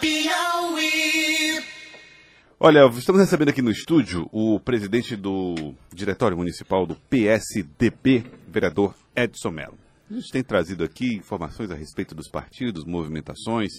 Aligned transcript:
Piauí. 0.00 1.62
Olha, 2.60 2.86
estamos 2.88 3.20
recebendo 3.20 3.50
aqui 3.50 3.62
no 3.62 3.70
estúdio 3.70 4.28
o 4.32 4.58
presidente 4.60 5.16
do 5.16 5.74
Diretório 5.92 6.36
Municipal 6.36 6.86
do 6.86 6.96
PSDB, 7.08 8.24
vereador 8.46 8.94
Edson 9.14 9.50
Mello. 9.50 9.78
A 10.10 10.14
gente 10.14 10.30
tem 10.30 10.42
trazido 10.42 10.84
aqui 10.84 11.14
informações 11.14 11.70
a 11.70 11.74
respeito 11.74 12.14
dos 12.14 12.28
partidos, 12.28 12.84
movimentações, 12.84 13.72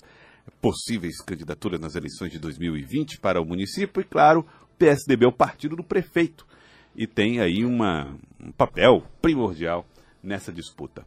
possíveis 0.62 1.22
candidaturas 1.22 1.80
nas 1.80 1.96
eleições 1.96 2.32
de 2.32 2.40
2020 2.40 3.20
para 3.20 3.42
o 3.42 3.46
município 3.46 4.02
e, 4.02 4.06
claro, 4.06 4.46
o 4.64 4.78
PSDB 4.78 5.26
é 5.26 5.28
o 5.28 5.34
partido 5.34 5.76
do 5.76 5.84
prefeito 5.84 6.46
e 6.96 7.08
tem 7.08 7.40
aí 7.40 7.66
uma, 7.66 8.16
um 8.40 8.52
papel 8.52 9.04
primordial 9.22 9.86
nessa 10.22 10.52
disputa. 10.52 11.06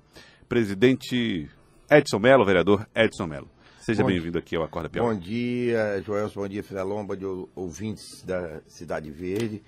Presidente 0.49 1.49
Edson 1.91 2.19
Mello, 2.19 2.45
vereador 2.45 2.87
Edson 2.95 3.27
Mello. 3.27 3.49
Seja 3.83 4.05
bem-vindo 4.05 4.39
aqui 4.39 4.55
ao 4.55 4.63
Acorda 4.63 4.89
Piauí. 4.89 5.13
Bom 5.13 5.21
dia, 5.21 6.01
Joelson, 6.07 6.43
bom 6.43 6.49
dia, 6.49 6.63
Fidelon, 6.63 7.05
bom 7.05 7.17
dia, 7.17 7.27
ouvintes 7.57 8.23
da 8.23 8.61
Cidade 8.69 9.11
Verde, 9.11 9.61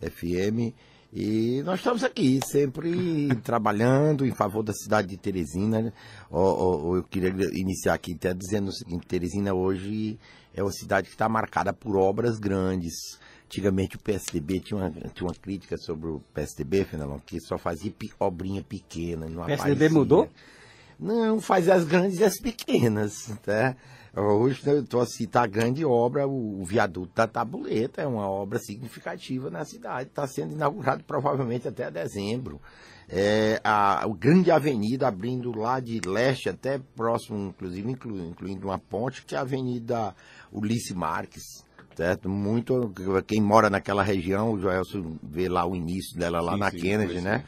FM. 0.00 0.74
E 1.12 1.62
nós 1.62 1.78
estamos 1.78 2.02
aqui, 2.02 2.40
sempre 2.44 3.28
trabalhando 3.44 4.26
em 4.26 4.32
favor 4.32 4.64
da 4.64 4.72
cidade 4.72 5.06
de 5.06 5.16
Teresina. 5.16 5.82
Né? 5.82 5.92
eu 6.32 7.06
queria 7.08 7.30
iniciar 7.52 7.94
aqui 7.94 8.14
até 8.14 8.34
dizendo 8.34 8.70
o 8.70 8.72
seguinte, 8.72 9.06
Teresina 9.06 9.54
hoje 9.54 10.18
é 10.52 10.64
uma 10.64 10.72
cidade 10.72 11.06
que 11.06 11.14
está 11.14 11.28
marcada 11.28 11.72
por 11.72 11.96
obras 11.96 12.40
grandes. 12.40 13.20
Antigamente 13.44 13.94
o 13.94 14.00
PSDB 14.00 14.58
tinha 14.58 14.78
uma, 14.78 14.90
tinha 14.90 15.28
uma 15.28 15.34
crítica 15.34 15.76
sobre 15.76 16.08
o 16.08 16.20
PSDB, 16.34 16.84
Fenelon, 16.84 17.20
que 17.24 17.38
só 17.40 17.56
fazia 17.56 17.94
obrinha 18.18 18.64
pequena. 18.64 19.26
O 19.26 19.46
PSDB 19.46 19.54
aparecia. 19.54 19.90
mudou? 19.90 20.28
Não, 21.00 21.40
faz 21.40 21.66
as 21.66 21.84
grandes 21.84 22.20
e 22.20 22.24
as 22.24 22.38
pequenas, 22.38 23.32
tá? 23.42 23.74
Hoje 24.14 24.60
eu 24.66 24.80
estou 24.80 25.00
a 25.00 25.06
citar 25.06 25.44
a 25.44 25.46
grande 25.46 25.82
obra, 25.82 26.28
o, 26.28 26.62
viaduto 26.62 27.12
da 27.14 27.26
Tabuleta, 27.26 28.02
é 28.02 28.06
uma 28.06 28.28
obra 28.28 28.58
significativa 28.58 29.48
na 29.48 29.64
cidade, 29.64 30.10
está 30.10 30.26
sendo 30.26 30.52
inaugurado 30.52 31.02
provavelmente 31.04 31.66
até 31.66 31.90
dezembro. 31.90 32.60
É, 33.08 33.60
a, 33.64 34.04
a 34.04 34.08
grande 34.08 34.50
avenida 34.50 35.08
abrindo 35.08 35.56
lá 35.56 35.80
de 35.80 36.00
leste 36.00 36.50
até 36.50 36.78
próximo, 36.94 37.48
inclusive 37.48 37.90
inclu, 37.90 38.18
incluindo 38.26 38.66
uma 38.66 38.78
ponte, 38.78 39.24
que 39.24 39.34
é 39.34 39.38
a 39.38 39.40
Avenida 39.40 40.14
Ulisses 40.52 40.94
Marques. 40.94 41.64
Certo? 41.96 42.28
Muito, 42.28 42.92
quem 43.26 43.40
mora 43.40 43.68
naquela 43.68 44.02
região, 44.02 44.52
o 44.52 44.60
Joelson 44.60 45.18
vê 45.22 45.48
lá 45.48 45.66
o 45.66 45.74
início 45.74 46.16
dela 46.18 46.40
lá 46.40 46.52
sim, 46.52 46.58
na 46.58 46.70
sim, 46.70 46.78
Kennedy, 46.78 47.20
né? 47.20 47.44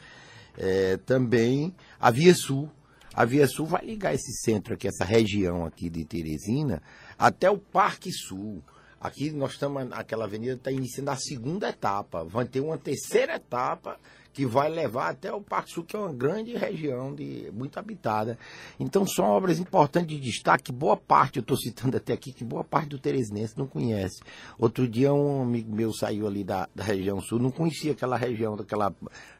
É, 0.57 0.97
também 0.97 1.73
a 1.99 2.11
Via 2.11 2.35
Sul, 2.35 2.69
a 3.13 3.25
Via 3.25 3.47
Sul 3.47 3.65
vai 3.65 3.85
ligar 3.85 4.13
esse 4.13 4.33
centro 4.33 4.73
aqui, 4.73 4.87
essa 4.87 5.05
região 5.05 5.65
aqui 5.65 5.89
de 5.89 6.03
Teresina, 6.03 6.81
até 7.17 7.49
o 7.49 7.57
Parque 7.57 8.11
Sul. 8.11 8.63
Aqui 8.99 9.31
nós 9.31 9.51
estamos, 9.51 9.91
aquela 9.91 10.25
avenida 10.25 10.53
está 10.53 10.71
iniciando 10.71 11.11
a 11.11 11.15
segunda 11.15 11.69
etapa. 11.69 12.23
Vai 12.23 12.45
ter 12.45 12.61
uma 12.61 12.77
terceira 12.77 13.35
etapa 13.35 13.99
que 14.33 14.45
vai 14.45 14.67
levar 14.69 15.09
até 15.09 15.31
o 15.31 15.39
Parque 15.39 15.71
Sul, 15.71 15.83
que 15.83 15.95
é 15.95 15.99
uma 15.99 16.11
grande 16.11 16.55
região 16.55 17.13
de, 17.13 17.51
muito 17.53 17.77
habitada. 17.77 18.37
Então 18.79 19.05
são 19.05 19.25
obras 19.25 19.59
importantes 19.59 20.15
de 20.15 20.19
destaque, 20.19 20.71
boa 20.71 20.97
parte, 20.97 21.37
eu 21.37 21.41
estou 21.41 21.55
citando 21.55 21.97
até 21.97 22.13
aqui, 22.13 22.33
que 22.33 22.43
boa 22.43 22.63
parte 22.63 22.89
do 22.89 22.99
Teresinense 22.99 23.57
não 23.57 23.67
conhece. 23.67 24.21
Outro 24.57 24.87
dia 24.87 25.13
um 25.13 25.43
amigo 25.43 25.73
meu 25.73 25.93
saiu 25.93 26.27
ali 26.27 26.43
da, 26.43 26.67
da 26.73 26.83
região 26.83 27.21
sul, 27.21 27.39
não 27.39 27.51
conhecia 27.51 27.91
aquela 27.91 28.17
região, 28.17 28.57
daquela 28.57 28.91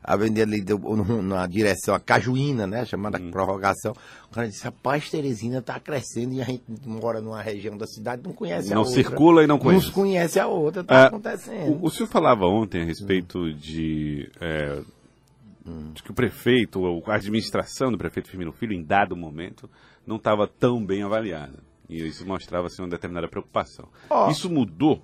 avenida 0.04 0.44
ali 0.44 0.62
do, 0.62 0.78
na 1.24 1.48
direção, 1.48 1.96
a 1.96 2.00
Cajuína, 2.00 2.68
né, 2.68 2.86
chamada 2.86 3.20
hum. 3.20 3.32
prorrogação. 3.32 3.94
O 4.30 4.34
cara 4.34 4.48
disse, 4.48 4.64
rapaz, 4.64 5.10
Teresina 5.10 5.60
está 5.60 5.80
crescendo 5.80 6.34
e 6.34 6.42
a 6.42 6.46
gente 6.46 6.64
mora 6.86 7.20
numa 7.20 7.42
região 7.42 7.78
da 7.78 7.88
cidade, 7.88 8.22
não 8.24 8.34
conhece 8.34 8.70
não 8.70 8.78
a 8.78 8.80
outra. 8.86 8.96
Não 8.96 9.04
circula 9.04 9.44
e 9.44 9.48
não 9.48 9.58
conhece. 9.58 9.88
Não 9.88 9.94
conhece 9.94 10.40
a 10.40 10.48
outra, 10.48 10.82
está 10.82 10.96
é, 10.96 11.06
acontecendo. 11.06 11.72
O, 11.82 11.88
o, 11.88 11.90
senhor 11.90 12.08
falava 12.08 12.46
ontem 12.46 12.84
a 12.84 12.86
respeito 12.86 13.40
hum. 13.40 13.56
de... 13.58 14.30
É, 14.40 14.83
de 15.94 16.04
que 16.04 16.12
o 16.12 16.14
prefeito, 16.14 16.82
ou 16.82 17.04
a 17.08 17.16
administração 17.16 17.92
do 17.92 17.98
prefeito 17.98 18.30
Firmino 18.30 18.52
Filho, 18.52 18.74
em 18.74 18.84
dado 18.84 19.16
momento, 19.16 19.70
não 20.06 20.18
estava 20.18 20.48
tão 20.48 20.86
bem 20.86 21.04
avaliada. 21.04 21.60
E 21.90 21.98
isso 22.06 22.26
mostrava 22.26 22.68
assim, 22.68 22.82
uma 22.82 22.90
determinada 22.90 23.28
preocupação. 23.28 23.88
Oh, 24.10 24.30
isso 24.30 24.50
mudou? 24.50 25.02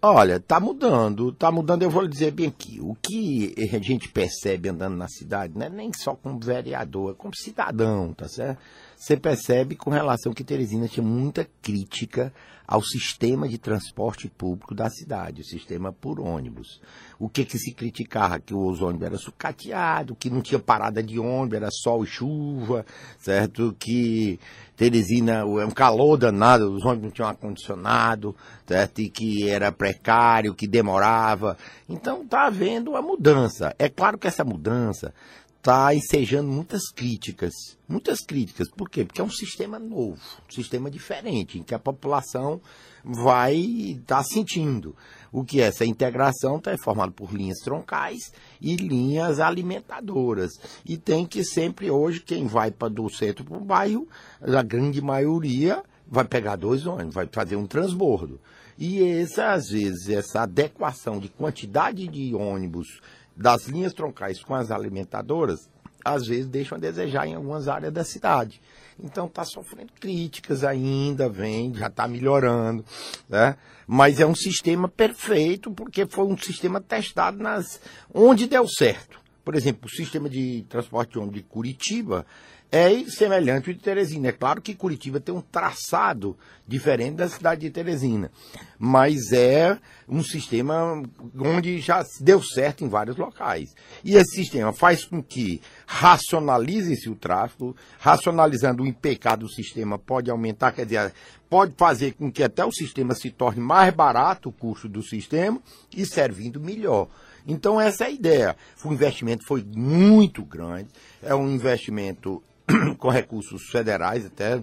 Olha, 0.00 0.36
está 0.36 0.60
mudando, 0.60 1.30
está 1.30 1.50
mudando, 1.50 1.82
eu 1.82 1.90
vou 1.90 2.02
lhe 2.02 2.08
dizer 2.08 2.30
bem 2.30 2.46
aqui. 2.46 2.78
O 2.80 2.94
que 2.94 3.52
a 3.74 3.78
gente 3.82 4.08
percebe 4.08 4.68
andando 4.68 4.96
na 4.96 5.08
cidade, 5.08 5.58
não 5.58 5.66
é 5.66 5.68
nem 5.68 5.92
só 5.92 6.14
como 6.14 6.38
vereador, 6.38 7.10
é 7.10 7.14
como 7.14 7.34
cidadão, 7.34 8.14
tá 8.14 8.28
certo? 8.28 8.60
Você 8.98 9.16
percebe 9.16 9.76
com 9.76 9.90
relação 9.90 10.34
que 10.34 10.42
Teresina 10.42 10.88
tinha 10.88 11.06
muita 11.06 11.48
crítica 11.62 12.32
ao 12.66 12.82
sistema 12.82 13.48
de 13.48 13.56
transporte 13.56 14.28
público 14.28 14.74
da 14.74 14.90
cidade, 14.90 15.40
o 15.40 15.44
sistema 15.44 15.92
por 15.92 16.18
ônibus. 16.20 16.80
O 17.16 17.28
que 17.28 17.44
que 17.44 17.56
se 17.56 17.72
criticava? 17.72 18.40
Que 18.40 18.52
os 18.52 18.82
ônibus 18.82 19.06
eram 19.06 19.16
sucateados, 19.16 20.16
que 20.18 20.28
não 20.28 20.42
tinha 20.42 20.58
parada 20.58 21.00
de 21.00 21.16
ônibus, 21.16 21.56
era 21.56 21.70
sol 21.70 22.02
e 22.02 22.08
chuva, 22.08 22.84
certo? 23.18 23.74
Que 23.78 24.38
Teresina 24.76 25.44
é 25.44 25.64
um 25.64 25.70
calor 25.70 26.16
danado, 26.16 26.74
os 26.74 26.84
ônibus 26.84 27.04
não 27.04 27.10
tinham 27.12 27.28
ar-condicionado, 27.28 28.34
certo? 28.66 29.00
E 29.00 29.08
que 29.08 29.48
era 29.48 29.70
precário, 29.70 30.56
que 30.56 30.66
demorava. 30.66 31.56
Então 31.88 32.22
está 32.22 32.48
havendo 32.48 32.96
a 32.96 33.00
mudança. 33.00 33.72
É 33.78 33.88
claro 33.88 34.18
que 34.18 34.26
essa 34.26 34.44
mudança 34.44 35.14
está 35.58 35.94
ensejando 35.94 36.48
muitas 36.48 36.90
críticas. 36.90 37.52
Muitas 37.86 38.20
críticas. 38.20 38.68
Por 38.70 38.88
quê? 38.88 39.04
Porque 39.04 39.20
é 39.20 39.24
um 39.24 39.30
sistema 39.30 39.78
novo, 39.78 40.20
um 40.48 40.52
sistema 40.52 40.90
diferente, 40.90 41.58
em 41.58 41.62
que 41.62 41.74
a 41.74 41.78
população 41.78 42.60
vai 43.04 43.56
estar 43.56 44.18
tá 44.18 44.22
sentindo. 44.22 44.94
O 45.32 45.44
que 45.44 45.60
é? 45.60 45.66
Essa 45.66 45.84
integração 45.84 46.56
está 46.56 46.76
formada 46.78 47.12
por 47.12 47.32
linhas 47.32 47.58
troncais 47.58 48.32
e 48.60 48.76
linhas 48.76 49.40
alimentadoras. 49.40 50.52
E 50.84 50.96
tem 50.96 51.26
que 51.26 51.44
sempre, 51.44 51.90
hoje, 51.90 52.20
quem 52.20 52.46
vai 52.46 52.70
pra, 52.70 52.88
do 52.88 53.08
centro 53.08 53.44
para 53.44 53.56
o 53.56 53.64
bairro, 53.64 54.08
a 54.40 54.62
grande 54.62 55.00
maioria 55.00 55.82
vai 56.06 56.24
pegar 56.24 56.56
dois 56.56 56.86
ônibus, 56.86 57.14
vai 57.14 57.28
fazer 57.30 57.56
um 57.56 57.66
transbordo. 57.66 58.40
E 58.78 59.02
essa, 59.02 59.52
às 59.52 59.70
vezes, 59.70 60.08
essa 60.08 60.42
adequação 60.42 61.18
de 61.18 61.28
quantidade 61.28 62.06
de 62.06 62.34
ônibus 62.34 63.00
das 63.38 63.68
linhas 63.68 63.94
troncais 63.94 64.42
com 64.42 64.52
as 64.52 64.72
alimentadoras, 64.72 65.70
às 66.04 66.26
vezes 66.26 66.48
deixam 66.48 66.76
a 66.76 66.80
desejar 66.80 67.26
em 67.26 67.34
algumas 67.34 67.68
áreas 67.68 67.92
da 67.92 68.02
cidade. 68.02 68.60
Então 68.98 69.26
está 69.26 69.44
sofrendo 69.44 69.92
críticas 70.00 70.64
ainda, 70.64 71.28
vem, 71.28 71.72
já 71.72 71.86
está 71.86 72.08
melhorando, 72.08 72.84
né? 73.28 73.56
Mas 73.86 74.18
é 74.18 74.26
um 74.26 74.34
sistema 74.34 74.88
perfeito 74.88 75.70
porque 75.70 76.04
foi 76.04 76.26
um 76.26 76.36
sistema 76.36 76.80
testado 76.80 77.38
nas 77.38 77.80
onde 78.12 78.48
deu 78.48 78.66
certo. 78.66 79.20
Por 79.44 79.54
exemplo, 79.54 79.86
o 79.86 79.96
sistema 79.96 80.28
de 80.28 80.66
transporte 80.68 81.12
de 81.12 81.18
ônibus 81.18 81.36
de 81.36 81.42
Curitiba 81.44 82.26
é 82.70 83.02
semelhante 83.04 83.70
ao 83.70 83.74
de 83.74 83.80
Teresina. 83.80 84.28
É 84.28 84.32
claro 84.32 84.60
que 84.60 84.74
Curitiba 84.74 85.18
tem 85.18 85.34
um 85.34 85.40
traçado 85.40 86.36
diferente 86.66 87.16
da 87.16 87.28
cidade 87.28 87.62
de 87.62 87.70
Teresina, 87.70 88.30
mas 88.78 89.32
é 89.32 89.78
um 90.06 90.22
sistema 90.22 91.02
onde 91.38 91.80
já 91.80 92.04
deu 92.20 92.42
certo 92.42 92.84
em 92.84 92.88
vários 92.88 93.16
locais. 93.16 93.74
E 94.04 94.16
esse 94.16 94.36
sistema 94.36 94.72
faz 94.72 95.04
com 95.04 95.22
que 95.22 95.62
racionalize-se 95.86 97.08
o 97.08 97.14
tráfego, 97.14 97.74
racionalizando 97.98 98.82
o 98.82 98.86
IPK 98.86 99.36
do 99.38 99.48
sistema 99.48 99.98
pode 99.98 100.30
aumentar, 100.30 100.72
quer 100.72 100.84
dizer, 100.84 101.12
pode 101.48 101.72
fazer 101.76 102.12
com 102.12 102.30
que 102.30 102.42
até 102.42 102.64
o 102.64 102.72
sistema 102.72 103.14
se 103.14 103.30
torne 103.30 103.60
mais 103.60 103.94
barato 103.94 104.50
o 104.50 104.52
custo 104.52 104.88
do 104.88 105.02
sistema 105.02 105.60
e 105.96 106.04
servindo 106.04 106.60
melhor. 106.60 107.08
Então 107.46 107.80
essa 107.80 108.04
é 108.04 108.06
a 108.08 108.10
ideia. 108.10 108.56
O 108.84 108.92
investimento 108.92 109.46
foi 109.46 109.64
muito 109.64 110.44
grande, 110.44 110.90
é 111.22 111.34
um 111.34 111.48
investimento 111.48 112.42
com 112.98 113.08
recursos 113.08 113.62
federais 113.70 114.26
até, 114.26 114.62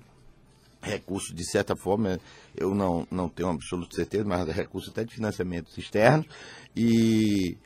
recursos 0.82 1.34
de 1.36 1.44
certa 1.44 1.76
forma, 1.76 2.20
eu 2.56 2.74
não, 2.74 3.08
não 3.10 3.28
tenho 3.28 3.50
absoluta 3.50 3.96
certeza, 3.96 4.24
mas 4.24 4.48
recursos 4.50 4.92
até 4.92 5.04
de 5.04 5.16
financiamentos 5.16 5.78
externos, 5.78 6.28
e, 6.76 7.58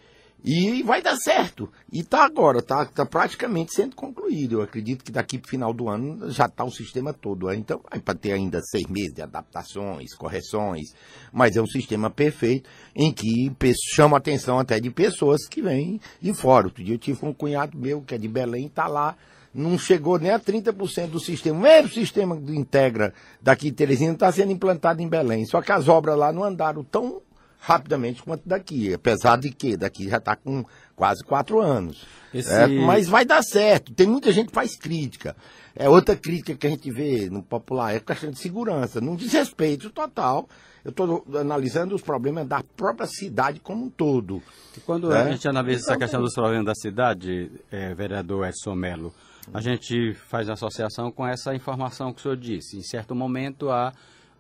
e 0.44 0.81
vai 0.83 1.01
dar 1.01 1.18
certo. 1.18 1.69
E 1.91 2.00
está 2.00 2.24
agora, 2.24 2.59
está 2.59 2.86
tá 2.86 3.06
praticamente 3.06 3.74
sendo 3.74 3.95
concluído. 3.95 4.53
Eu 4.53 4.62
acredito 4.62 5.03
que 5.03 5.12
daqui 5.12 5.38
para 5.38 5.47
o 5.47 5.50
final 5.50 5.74
do 5.74 5.89
ano 5.89 6.31
já 6.31 6.45
está 6.45 6.63
o 6.63 6.71
sistema 6.71 7.12
todo. 7.12 7.51
Então, 7.51 7.81
vai 7.89 8.00
para 8.00 8.18
ter 8.18 8.31
ainda 8.31 8.62
seis 8.62 8.88
meses 8.88 9.13
de 9.13 9.21
adaptações, 9.21 10.15
correções, 10.15 10.94
mas 11.33 11.57
é 11.57 11.62
um 11.62 11.68
sistema 11.68 12.09
perfeito 12.09 12.69
em 12.95 13.12
que 13.12 13.51
chama 13.94 14.18
atenção 14.18 14.59
até 14.59 14.80
de 14.80 14.89
pessoas 14.89 15.45
que 15.47 15.62
vêm 15.62 16.00
de 16.21 16.33
fora. 16.33 16.68
Outro 16.68 16.83
dia 16.83 16.95
eu 16.95 17.00
tive 17.00 17.25
um 17.25 17.33
cunhado 17.33 17.77
meu 17.77 18.01
que 18.01 18.15
é 18.15 18.18
de 18.18 18.27
Belém, 18.27 18.68
está 18.68 18.88
lá 18.88 19.18
não 19.53 19.77
chegou 19.77 20.19
nem 20.19 20.31
a 20.31 20.39
30% 20.39 21.07
do 21.07 21.19
sistema. 21.19 21.57
O 21.57 21.61
mesmo 21.61 21.89
sistema 21.89 22.35
do 22.35 22.53
Integra 22.53 23.13
daqui 23.41 23.69
de 23.69 23.75
Teresina 23.75 24.13
está 24.13 24.31
sendo 24.31 24.51
implantado 24.51 25.01
em 25.01 25.07
Belém. 25.07 25.45
Só 25.45 25.61
que 25.61 25.71
as 25.71 25.87
obras 25.87 26.17
lá 26.17 26.31
não 26.31 26.43
andaram 26.43 26.83
tão 26.83 27.21
rapidamente 27.59 28.23
quanto 28.23 28.47
daqui. 28.47 28.93
Apesar 28.93 29.37
de 29.37 29.51
que 29.51 29.75
daqui 29.75 30.07
já 30.07 30.17
está 30.17 30.35
com 30.35 30.63
quase 30.95 31.23
quatro 31.23 31.59
anos. 31.59 32.05
Esse... 32.33 32.51
É, 32.51 32.67
mas 32.67 33.07
vai 33.07 33.25
dar 33.25 33.41
certo. 33.41 33.93
Tem 33.93 34.07
muita 34.07 34.31
gente 34.31 34.47
que 34.47 34.53
faz 34.53 34.75
crítica. 34.75 35.35
É 35.75 35.89
outra 35.89 36.15
crítica 36.15 36.55
que 36.55 36.67
a 36.67 36.69
gente 36.69 36.91
vê 36.91 37.29
no 37.29 37.41
popular, 37.41 37.95
é 37.95 37.99
questão 37.99 38.29
de 38.29 38.39
segurança, 38.39 38.99
num 38.99 39.15
desrespeito 39.15 39.89
total. 39.89 40.47
Eu 40.83 40.91
estou 40.91 41.25
analisando 41.35 41.93
os 41.95 42.01
problemas 42.01 42.47
da 42.47 42.63
própria 42.75 43.07
cidade 43.07 43.59
como 43.59 43.85
um 43.85 43.89
todo. 43.89 44.41
E 44.77 44.79
quando 44.79 45.11
é? 45.11 45.21
a 45.21 45.31
gente 45.31 45.47
analisa 45.47 45.81
essa 45.81 45.97
questão 45.97 46.21
dos 46.21 46.33
problemas 46.33 46.65
da 46.65 46.75
cidade, 46.75 47.51
é, 47.71 47.93
vereador 47.93 48.47
Edson 48.47 48.75
Mello, 48.75 49.13
a 49.53 49.61
gente 49.61 50.13
faz 50.13 50.49
associação 50.49 51.11
com 51.11 51.25
essa 51.25 51.55
informação 51.55 52.13
que 52.13 52.19
o 52.19 52.21
senhor 52.21 52.37
disse. 52.37 52.77
Em 52.77 52.83
certo 52.83 53.15
momento, 53.15 53.69
a, 53.69 53.91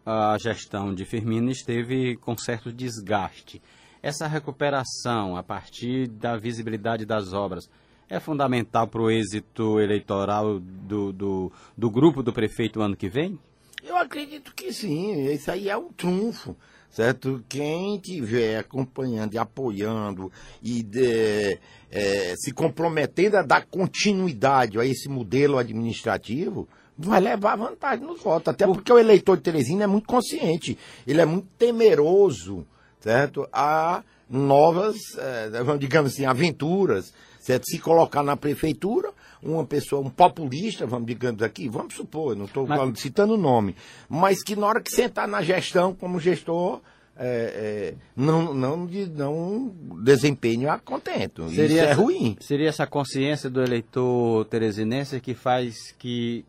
a 0.05 0.37
gestão 0.37 0.93
de 0.93 1.05
Firmino 1.05 1.49
esteve 1.49 2.15
com 2.17 2.37
certo 2.37 2.71
desgaste. 2.71 3.61
Essa 4.01 4.27
recuperação, 4.27 5.35
a 5.35 5.43
partir 5.43 6.07
da 6.07 6.37
visibilidade 6.37 7.05
das 7.05 7.33
obras, 7.33 7.69
é 8.07 8.19
fundamental 8.19 8.87
para 8.87 9.01
o 9.01 9.11
êxito 9.11 9.79
eleitoral 9.79 10.59
do, 10.59 11.11
do, 11.11 11.51
do 11.77 11.89
grupo 11.89 12.23
do 12.23 12.31
prefeito 12.31 12.81
ano 12.81 12.95
que 12.95 13.09
vem? 13.09 13.37
Eu 13.83 13.95
acredito 13.95 14.53
que 14.53 14.73
sim, 14.73 15.31
isso 15.31 15.49
aí 15.49 15.69
é 15.69 15.77
um 15.77 15.91
trunfo, 15.91 16.55
certo? 16.91 17.43
Quem 17.47 17.95
estiver 17.95 18.57
acompanhando 18.57 19.33
e 19.33 19.37
apoiando 19.37 20.31
e 20.61 20.83
de, 20.83 21.59
é, 21.91 22.33
se 22.37 22.51
comprometendo 22.51 23.37
a 23.37 23.41
dar 23.41 23.65
continuidade 23.65 24.79
a 24.79 24.85
esse 24.85 25.07
modelo 25.09 25.57
administrativo, 25.57 26.67
vai 26.97 27.19
levar 27.19 27.55
vantagem 27.55 28.05
nos 28.05 28.21
votos. 28.21 28.53
Até 28.53 28.65
porque 28.65 28.91
o 28.91 28.99
eleitor 28.99 29.37
de 29.37 29.43
Teresina 29.43 29.85
é 29.85 29.87
muito 29.87 30.07
consciente, 30.07 30.77
ele 31.07 31.21
é 31.21 31.25
muito 31.25 31.47
temeroso, 31.57 32.65
certo? 32.99 33.47
A 33.53 34.03
novas, 34.29 34.95
é, 35.17 35.77
digamos 35.77 36.13
assim, 36.13 36.25
aventuras 36.25 37.13
certo? 37.39 37.65
Se 37.65 37.79
colocar 37.79 38.21
na 38.21 38.37
prefeitura, 38.37 39.11
uma 39.41 39.65
pessoa, 39.65 40.05
um 40.05 40.09
populista, 40.09 40.85
vamos 40.85 41.07
digamos 41.07 41.41
aqui, 41.41 41.69
vamos 41.69 41.93
supor, 41.93 42.35
não 42.35 42.45
estou 42.45 42.67
mas... 42.67 42.99
citando 42.99 43.33
o 43.33 43.37
nome, 43.37 43.75
mas 44.07 44.43
que 44.43 44.55
na 44.55 44.67
hora 44.67 44.81
que 44.81 44.91
sentar 44.91 45.27
na 45.27 45.41
gestão 45.41 45.93
como 45.93 46.19
gestor, 46.19 46.81
é, 47.21 47.25
é, 47.25 47.95
não, 48.15 48.53
não, 48.53 48.85
de, 48.85 49.05
não 49.07 49.75
desempenho 50.01 50.71
a 50.71 50.79
contento. 50.79 51.49
Seria 51.49 51.83
Isso 51.83 51.91
é 51.91 51.91
ruim. 51.91 52.37
Seria 52.39 52.69
essa 52.69 52.87
consciência 52.87 53.49
do 53.49 53.61
eleitor 53.61 54.45
teresinense 54.45 55.19
que 55.19 55.33
faz 55.33 55.91
que, 55.99 56.45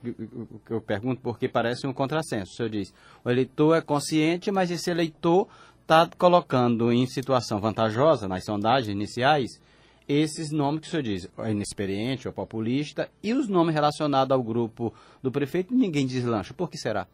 que 0.64 0.72
eu 0.72 0.80
pergunto 0.80 1.20
porque 1.22 1.48
parece 1.48 1.88
um 1.88 1.92
contrassenso. 1.92 2.52
O 2.52 2.54
senhor 2.54 2.68
diz, 2.68 2.94
o 3.24 3.28
eleitor 3.28 3.76
é 3.76 3.80
consciente, 3.80 4.52
mas 4.52 4.70
esse 4.70 4.88
eleitor 4.88 5.48
está 5.82 6.08
colocando 6.16 6.92
em 6.92 7.04
situação 7.04 7.58
vantajosa 7.58 8.28
nas 8.28 8.44
sondagens 8.44 8.94
iniciais 8.94 9.60
esses 10.10 10.50
nomes 10.50 10.80
que 10.80 10.88
o 10.88 10.90
senhor 10.90 11.02
diz, 11.02 11.28
inexperiente 11.48 12.26
ou 12.26 12.34
populista, 12.34 13.08
e 13.22 13.32
os 13.32 13.48
nomes 13.48 13.74
relacionados 13.74 14.34
ao 14.34 14.42
grupo 14.42 14.92
do 15.22 15.30
prefeito, 15.30 15.72
ninguém 15.72 16.06
deslancha. 16.06 16.52
Por 16.52 16.68
que 16.68 16.76
será? 16.76 17.06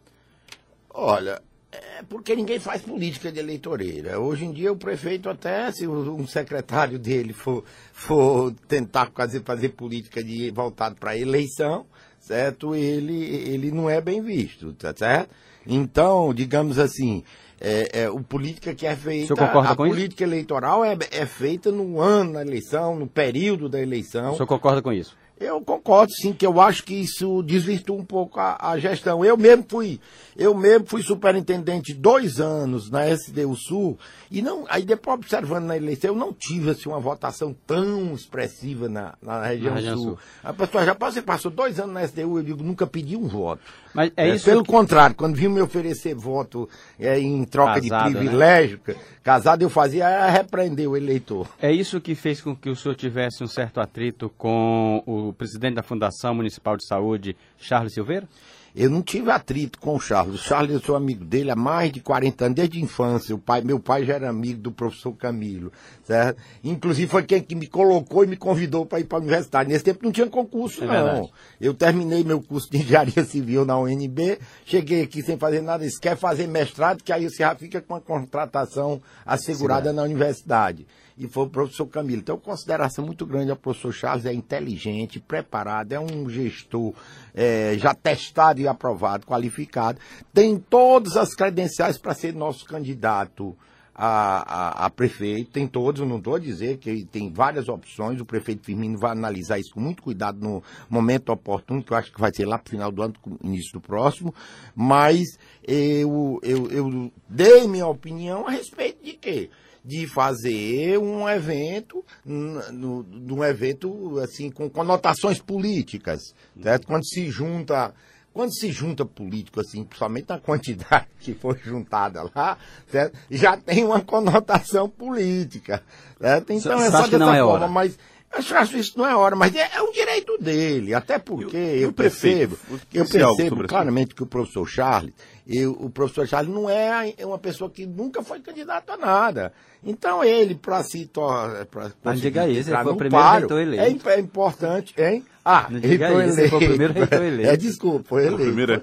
Olha, 0.88 1.42
é 1.70 2.02
porque 2.08 2.34
ninguém 2.34 2.58
faz 2.58 2.80
política 2.80 3.30
de 3.30 3.38
eleitoreira. 3.38 4.18
Hoje 4.18 4.46
em 4.46 4.52
dia 4.52 4.72
o 4.72 4.76
prefeito 4.76 5.28
até, 5.28 5.70
se 5.72 5.86
um 5.86 6.26
secretário 6.26 6.98
dele 6.98 7.34
for, 7.34 7.64
for 7.92 8.54
tentar 8.66 9.10
fazer, 9.14 9.42
fazer 9.42 9.70
política 9.70 10.24
de 10.24 10.50
voltado 10.50 10.96
para 10.96 11.18
eleição, 11.18 11.84
certo? 12.18 12.74
Ele, 12.74 13.22
ele 13.24 13.70
não 13.70 13.90
é 13.90 14.00
bem 14.00 14.22
visto, 14.22 14.72
tá 14.72 14.94
certo? 14.96 15.30
Então, 15.66 16.32
digamos 16.32 16.78
assim, 16.78 17.24
é, 17.60 18.02
é, 18.02 18.10
o 18.10 18.20
política 18.20 18.74
que 18.74 18.86
é 18.86 18.94
feita. 18.94 19.34
a 19.34 19.74
política 19.74 20.24
isso? 20.24 20.32
eleitoral 20.32 20.84
é, 20.84 20.96
é 21.10 21.26
feita 21.26 21.72
no 21.72 22.00
ano 22.00 22.34
da 22.34 22.42
eleição, 22.42 22.96
no 22.96 23.06
período 23.06 23.68
da 23.68 23.80
eleição. 23.80 24.32
O 24.32 24.36
senhor 24.36 24.46
concorda 24.46 24.82
com 24.82 24.92
isso? 24.92 25.16
Eu 25.38 25.60
concordo, 25.60 26.12
sim, 26.14 26.32
que 26.32 26.46
eu 26.46 26.58
acho 26.58 26.82
que 26.82 26.94
isso 26.94 27.42
desvirtua 27.42 27.94
um 27.94 28.04
pouco 28.04 28.40
a, 28.40 28.56
a, 28.58 28.78
gestão. 28.78 29.22
Eu 29.22 29.36
mesmo 29.36 29.66
fui, 29.68 30.00
eu 30.34 30.54
mesmo 30.54 30.86
fui 30.86 31.02
superintendente 31.02 31.92
dois 31.92 32.40
anos 32.40 32.90
na 32.90 33.06
SDU 33.10 33.54
Sul, 33.54 33.98
e 34.30 34.40
não, 34.40 34.64
aí 34.66 34.82
depois 34.82 35.18
observando 35.18 35.66
na 35.66 35.76
eleição, 35.76 36.12
eu 36.12 36.16
não 36.16 36.32
tive 36.32 36.70
assim, 36.70 36.88
uma 36.88 36.98
votação 36.98 37.54
tão 37.66 38.14
expressiva 38.14 38.88
na, 38.88 39.14
na 39.20 39.44
região, 39.44 39.74
na 39.74 39.76
região 39.76 39.96
sul. 39.96 40.04
sul. 40.04 40.18
A 40.42 40.54
pessoa 40.54 40.86
já 40.86 40.94
você 40.94 41.20
passou 41.20 41.50
dois 41.50 41.78
anos 41.78 41.92
na 41.92 42.04
SDU, 42.04 42.38
eu 42.38 42.42
digo, 42.42 42.62
nunca 42.62 42.86
pedi 42.86 43.14
um 43.14 43.28
voto. 43.28 43.60
Mas 43.96 44.12
é, 44.14 44.28
é 44.28 44.34
isso 44.34 44.44
pelo 44.44 44.62
que... 44.62 44.70
contrário, 44.70 45.16
quando 45.16 45.34
viu 45.34 45.50
me 45.50 45.62
oferecer 45.62 46.14
voto 46.14 46.68
é, 47.00 47.18
em 47.18 47.42
troca 47.44 47.80
casado, 47.80 48.08
de 48.08 48.14
né? 48.14 48.20
privilégio, 48.20 48.80
né? 48.86 48.94
casado 49.24 49.62
eu 49.62 49.70
fazia 49.70 50.06
era 50.06 50.30
repreender 50.30 50.86
o 50.86 50.94
eleitor. 50.94 51.48
É 51.60 51.72
isso 51.72 51.98
que 51.98 52.14
fez 52.14 52.42
com 52.42 52.54
que 52.54 52.68
o 52.68 52.76
senhor 52.76 52.94
tivesse 52.94 53.42
um 53.42 53.46
certo 53.46 53.80
atrito 53.80 54.30
com 54.36 55.02
o 55.06 55.32
presidente 55.32 55.76
da 55.76 55.82
Fundação 55.82 56.34
Municipal 56.34 56.76
de 56.76 56.86
Saúde, 56.86 57.34
Charles 57.56 57.94
Silveira? 57.94 58.28
Eu 58.76 58.90
não 58.90 59.00
tive 59.00 59.30
atrito 59.30 59.80
com 59.80 59.96
o 59.96 59.98
Charles. 59.98 60.34
O 60.34 60.44
Charles, 60.44 60.70
eu 60.70 60.80
sou 60.80 60.94
amigo 60.94 61.24
dele 61.24 61.50
há 61.50 61.56
mais 61.56 61.90
de 61.90 61.98
40 61.98 62.44
anos, 62.44 62.56
desde 62.56 62.76
a 62.76 62.82
infância. 62.82 63.34
O 63.34 63.38
pai, 63.38 63.62
meu 63.62 63.80
pai 63.80 64.04
já 64.04 64.16
era 64.16 64.28
amigo 64.28 64.60
do 64.60 64.70
professor 64.70 65.14
Camilo, 65.14 65.72
certo? 66.04 66.38
Inclusive 66.62 67.10
foi 67.10 67.22
quem 67.22 67.40
que 67.40 67.54
me 67.54 67.66
colocou 67.66 68.22
e 68.22 68.26
me 68.26 68.36
convidou 68.36 68.84
para 68.84 69.00
ir 69.00 69.04
para 69.04 69.16
a 69.16 69.20
universidade. 69.22 69.70
Nesse 69.70 69.82
tempo 69.82 70.00
não 70.02 70.12
tinha 70.12 70.26
concurso, 70.26 70.84
é 70.84 70.86
não. 70.88 70.92
Verdade. 70.92 71.30
Eu 71.58 71.72
terminei 71.72 72.22
meu 72.22 72.42
curso 72.42 72.70
de 72.70 72.76
engenharia 72.84 73.24
civil 73.24 73.64
na 73.64 73.78
UNB, 73.78 74.38
cheguei 74.66 75.00
aqui 75.00 75.22
sem 75.22 75.38
fazer 75.38 75.62
nada. 75.62 75.86
Isso 75.86 75.98
quer 75.98 76.14
fazer 76.14 76.46
mestrado, 76.46 77.02
que 77.02 77.14
aí 77.14 77.24
você 77.24 77.38
já 77.38 77.54
fica 77.54 77.80
com 77.80 77.94
a 77.94 78.00
contratação 78.00 79.00
assegurada 79.24 79.88
Sim, 79.88 79.96
na 79.96 80.02
universidade 80.02 80.86
e 81.18 81.26
foi 81.26 81.44
o 81.44 81.50
professor 81.50 81.86
Camilo. 81.86 82.20
Então, 82.20 82.38
consideração 82.38 83.04
muito 83.04 83.24
grande 83.24 83.50
ao 83.50 83.56
professor 83.56 83.92
Charles, 83.92 84.26
é 84.26 84.32
inteligente, 84.32 85.18
preparado, 85.18 85.92
é 85.92 86.00
um 86.00 86.28
gestor 86.28 86.92
é, 87.34 87.76
já 87.78 87.94
testado 87.94 88.60
e 88.60 88.68
aprovado, 88.68 89.26
qualificado, 89.26 89.98
tem 90.32 90.58
todas 90.58 91.16
as 91.16 91.34
credenciais 91.34 91.96
para 91.96 92.14
ser 92.14 92.34
nosso 92.34 92.64
candidato. 92.64 93.56
A, 93.98 94.82
a, 94.82 94.84
a, 94.84 94.90
prefeito, 94.90 95.52
tem 95.52 95.66
todos, 95.66 96.06
não 96.06 96.18
estou 96.18 96.34
a 96.34 96.38
dizer 96.38 96.76
que 96.76 97.06
tem 97.06 97.32
várias 97.32 97.66
opções, 97.66 98.20
o 98.20 98.26
prefeito 98.26 98.62
Firmino 98.62 98.98
vai 98.98 99.12
analisar 99.12 99.58
isso 99.58 99.72
com 99.72 99.80
muito 99.80 100.02
cuidado 100.02 100.38
no 100.38 100.62
momento 100.90 101.32
oportuno, 101.32 101.82
que 101.82 101.94
eu 101.94 101.96
acho 101.96 102.12
que 102.12 102.20
vai 102.20 102.30
ser 102.30 102.44
lá 102.44 102.58
para 102.58 102.68
o 102.68 102.70
final 102.72 102.92
do 102.92 103.02
ano, 103.02 103.14
início 103.42 103.72
do 103.72 103.80
próximo, 103.80 104.34
mas 104.74 105.38
eu, 105.66 106.38
eu, 106.42 106.70
eu 106.70 107.10
dei 107.26 107.66
minha 107.66 107.86
opinião 107.86 108.46
a 108.46 108.50
respeito 108.50 109.02
de 109.02 109.14
quê? 109.14 109.48
De 109.86 110.06
fazer 110.08 110.98
um 110.98 111.28
evento, 111.28 112.04
um 112.26 113.44
evento 113.44 114.18
assim 114.18 114.50
com 114.50 114.68
conotações 114.68 115.38
políticas, 115.38 116.34
certo? 116.60 116.88
Quando 116.88 117.06
se 117.06 117.30
junta 117.30 117.94
quando 118.36 118.54
se 118.54 118.70
junta 118.70 119.02
político, 119.02 119.60
assim, 119.60 119.82
principalmente 119.82 120.28
na 120.28 120.38
quantidade 120.38 121.06
que 121.20 121.32
foi 121.32 121.58
juntada 121.64 122.30
lá, 122.34 122.58
certo? 122.86 123.18
já 123.30 123.56
tem 123.56 123.82
uma 123.82 124.02
conotação 124.02 124.90
política. 124.90 125.82
Certo? 126.20 126.52
Então 126.52 126.78
é 126.82 126.90
só 126.90 127.06
dessa 127.06 127.14
é 127.16 127.18
forma, 127.18 127.44
hora. 127.46 127.68
mas 127.68 127.98
eu 128.32 128.56
acho 128.58 128.72
que 128.72 128.78
isso 128.78 128.98
não 128.98 129.06
é 129.06 129.14
hora, 129.14 129.34
mas 129.34 129.54
é, 129.54 129.70
é 129.74 129.82
um 129.82 129.92
direito 129.92 130.36
dele, 130.38 130.94
até 130.94 131.18
porque 131.18 131.56
eu, 131.56 131.80
eu 131.80 131.92
percebo, 131.92 132.58
eu 132.92 133.06
percebo 133.06 133.66
claramente 133.66 134.14
que 134.14 134.22
o 134.22 134.26
professor 134.26 134.66
Charles, 134.68 135.12
eu, 135.46 135.72
o 135.72 135.88
professor 135.88 136.26
Charles 136.26 136.52
não 136.52 136.68
é 136.68 137.14
uma 137.20 137.38
pessoa 137.38 137.70
que 137.70 137.86
nunca 137.86 138.22
foi 138.22 138.40
candidato 138.40 138.90
a 138.90 138.96
nada. 138.96 139.52
Então 139.84 140.24
ele, 140.24 140.54
para 140.54 140.82
se 140.82 141.06
tornar. 141.06 141.66
Mas 142.02 142.20
diga 142.20 142.48
isso, 142.48 142.70
ele 142.70 142.82
foi 142.82 142.92
o 142.92 142.96
primeiro 142.96 143.24
paro, 143.24 143.40
reitor 143.40 143.60
eleito. 143.60 144.08
É, 144.08 144.14
é 144.14 144.20
importante, 144.20 144.94
hein? 144.98 145.24
Ah, 145.44 145.68
não 145.70 145.78
reitor 145.78 146.24
isso, 146.24 146.40
eleito. 146.40 146.40
Ele 146.40 146.48
foi 146.48 146.58
o 146.58 146.68
primeiro 146.68 146.92
reitor 146.92 147.22
eleito. 147.24 147.50
É, 147.50 147.56
desculpa, 147.56 148.08
foi 148.08 148.26
eleito. 148.26 148.42
O 148.42 148.46
primeiro... 148.46 148.82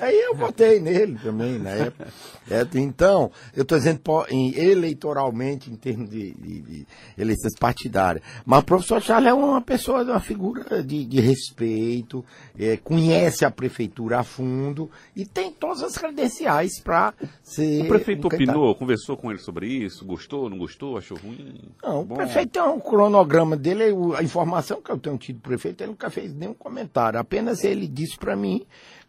Aí 0.00 0.18
eu 0.20 0.34
votei 0.34 0.80
nele 0.80 1.18
também 1.22 1.58
na 1.58 1.70
época. 1.86 2.08
É, 2.50 2.66
então, 2.78 3.30
eu 3.54 3.62
estou 3.62 3.76
dizendo 3.76 4.00
em, 4.30 4.54
eleitoralmente, 4.58 5.70
em 5.70 5.76
termos 5.76 6.08
de, 6.10 6.32
de, 6.34 6.60
de, 6.60 6.86
eleições 7.16 7.54
partidárias. 7.58 8.24
Mas 8.44 8.60
o 8.60 8.64
professor 8.64 9.02
Charles 9.02 9.30
é 9.30 9.34
uma 9.34 9.60
pessoa, 9.60 10.02
uma 10.02 10.20
figura 10.20 10.82
de, 10.82 11.04
de 11.04 11.20
respeito, 11.20 12.24
é, 12.58 12.76
conhece 12.76 13.44
a 13.44 13.50
prefeitura 13.50 14.20
a 14.20 14.24
fundo 14.24 14.90
e 15.14 15.26
tem 15.26 15.52
todas 15.52 15.82
as 15.82 15.96
credenciais 15.96 16.80
para 16.80 17.12
ser. 17.42 17.84
O 17.84 17.88
prefeito 17.88 18.24
um 18.24 18.28
opinou, 18.28 18.74
conversou 18.74 19.16
com 19.16 19.30
ele 19.30 19.40
sobre 19.40 19.66
isso, 19.66 20.04
gostou, 20.04 20.48
não 20.48 20.58
gostou, 20.58 20.96
achou 20.96 21.18
ruim? 21.18 21.70
Não, 21.82 22.04
Bom. 22.04 22.14
o 22.14 22.16
prefeito 22.16 22.52
tem 22.52 22.62
um 22.62 22.80
cronograma 22.80 23.56
dele, 23.56 23.84
a 24.16 24.22
informação 24.22 24.80
que 24.80 24.90
eu 24.90 24.98
tenho 24.98 25.18
tido 25.18 25.36
do 25.36 25.42
prefeito, 25.42 25.82
ele 25.82 25.90
nunca 25.90 26.08
fez 26.10 26.34
nenhum 26.34 26.54
comentário, 26.54 27.18
apenas 27.18 27.64
ele 27.64 27.86
disse 27.86 28.16
para 28.16 28.34
mim 28.36 28.64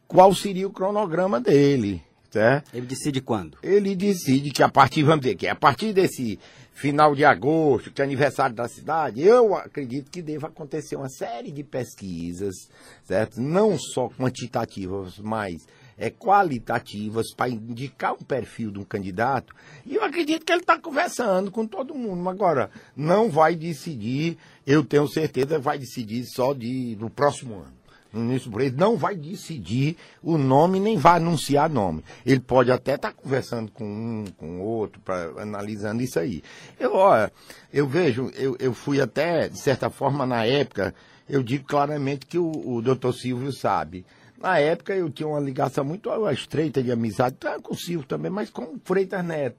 qual 0.10 0.34
seria 0.34 0.68
o 0.68 0.72
cronograma 0.72 1.40
dele. 1.40 2.02
Certo? 2.32 2.76
Ele 2.76 2.86
decide 2.86 3.22
quando? 3.22 3.58
Ele 3.64 3.96
decide 3.96 4.52
que 4.52 4.62
a 4.62 4.70
partir, 4.70 5.02
vamos 5.04 5.22
dizer, 5.22 5.36
que 5.36 5.48
a 5.48 5.56
partir 5.56 5.94
desse 5.94 6.38
final 6.74 7.16
de 7.16 7.26
agosto, 7.26 7.92
que 7.92 8.02
é 8.02 8.06
aniversário 8.06 8.56
da 8.56 8.68
cidade, 8.68 9.22
eu 9.22 9.56
acredito 9.56 10.12
que 10.12 10.22
deva 10.22 10.48
acontecer 10.48 10.96
uma 10.96 11.10
série 11.10 11.52
de 11.52 11.64
pesquisas, 11.64 12.54
certo? 13.04 13.42
Não 13.42 13.78
só 13.80 14.10
quantitativas, 14.10 15.18
mas 15.18 15.66
é, 15.98 16.12
qualitativas 16.12 17.34
para 17.36 17.50
indicar 17.50 18.14
um 18.14 18.24
perfil 18.24 18.72
de 18.72 18.80
um 18.80 18.84
candidato. 18.84 19.54
E 19.86 19.96
eu 19.96 20.04
acredito 20.04 20.46
que 20.46 20.52
ele 20.52 20.62
está 20.62 20.78
conversando 20.78 21.52
com 21.52 21.66
todo 21.66 21.96
mundo. 21.96 22.30
Agora, 22.30 22.70
não 22.96 23.30
vai 23.30 23.56
decidir, 23.56 24.38
eu 24.68 24.86
tenho 24.86 25.08
certeza, 25.08 25.58
vai 25.58 25.80
decidir 25.80 26.26
só 26.26 26.54
de, 26.54 26.96
no 27.00 27.10
próximo 27.10 27.56
ano 27.56 27.79
no 28.12 28.22
ministro 28.22 28.52
Breito 28.52 28.78
não 28.78 28.98
vai 28.98 29.16
decidir 29.16 29.96
o 30.22 30.38
nome 30.38 30.80
nem 30.80 30.98
vai 30.98 31.18
anunciar 31.18 31.70
nome. 31.70 32.04
Ele 32.26 32.40
pode 32.40 32.72
até 32.72 32.96
estar 32.96 33.12
tá 33.12 33.14
conversando 33.14 33.72
com 33.72 33.86
um, 33.86 34.26
com 34.38 34.62
outro, 34.62 35.00
pra, 35.02 35.32
analisando 35.38 36.02
isso 36.02 36.20
aí. 36.20 36.44
Eu, 36.80 36.94
eu 37.72 37.88
vejo, 37.88 38.32
eu, 38.36 38.56
eu 38.60 38.74
fui 38.74 39.00
até, 39.00 39.48
de 39.48 39.60
certa 39.60 39.90
forma, 39.90 40.26
na 40.26 40.46
época, 40.46 40.94
eu 41.28 41.44
digo 41.44 41.66
claramente 41.66 42.26
que 42.26 42.38
o, 42.38 42.52
o 42.66 42.82
doutor 42.82 43.14
Silvio 43.14 43.52
sabe. 43.52 44.06
Na 44.42 44.58
época 44.58 44.96
eu 44.96 45.10
tinha 45.10 45.28
uma 45.28 45.40
ligação 45.40 45.84
muito 45.84 46.10
estreita 46.32 46.82
de 46.82 46.92
amizade, 46.92 47.36
com 47.62 47.74
o 47.74 47.78
Silvio 47.78 48.08
também, 48.08 48.32
mas 48.32 48.50
com 48.50 48.64
o 48.64 48.80
Freitas 48.84 49.24
Neto. 49.24 49.58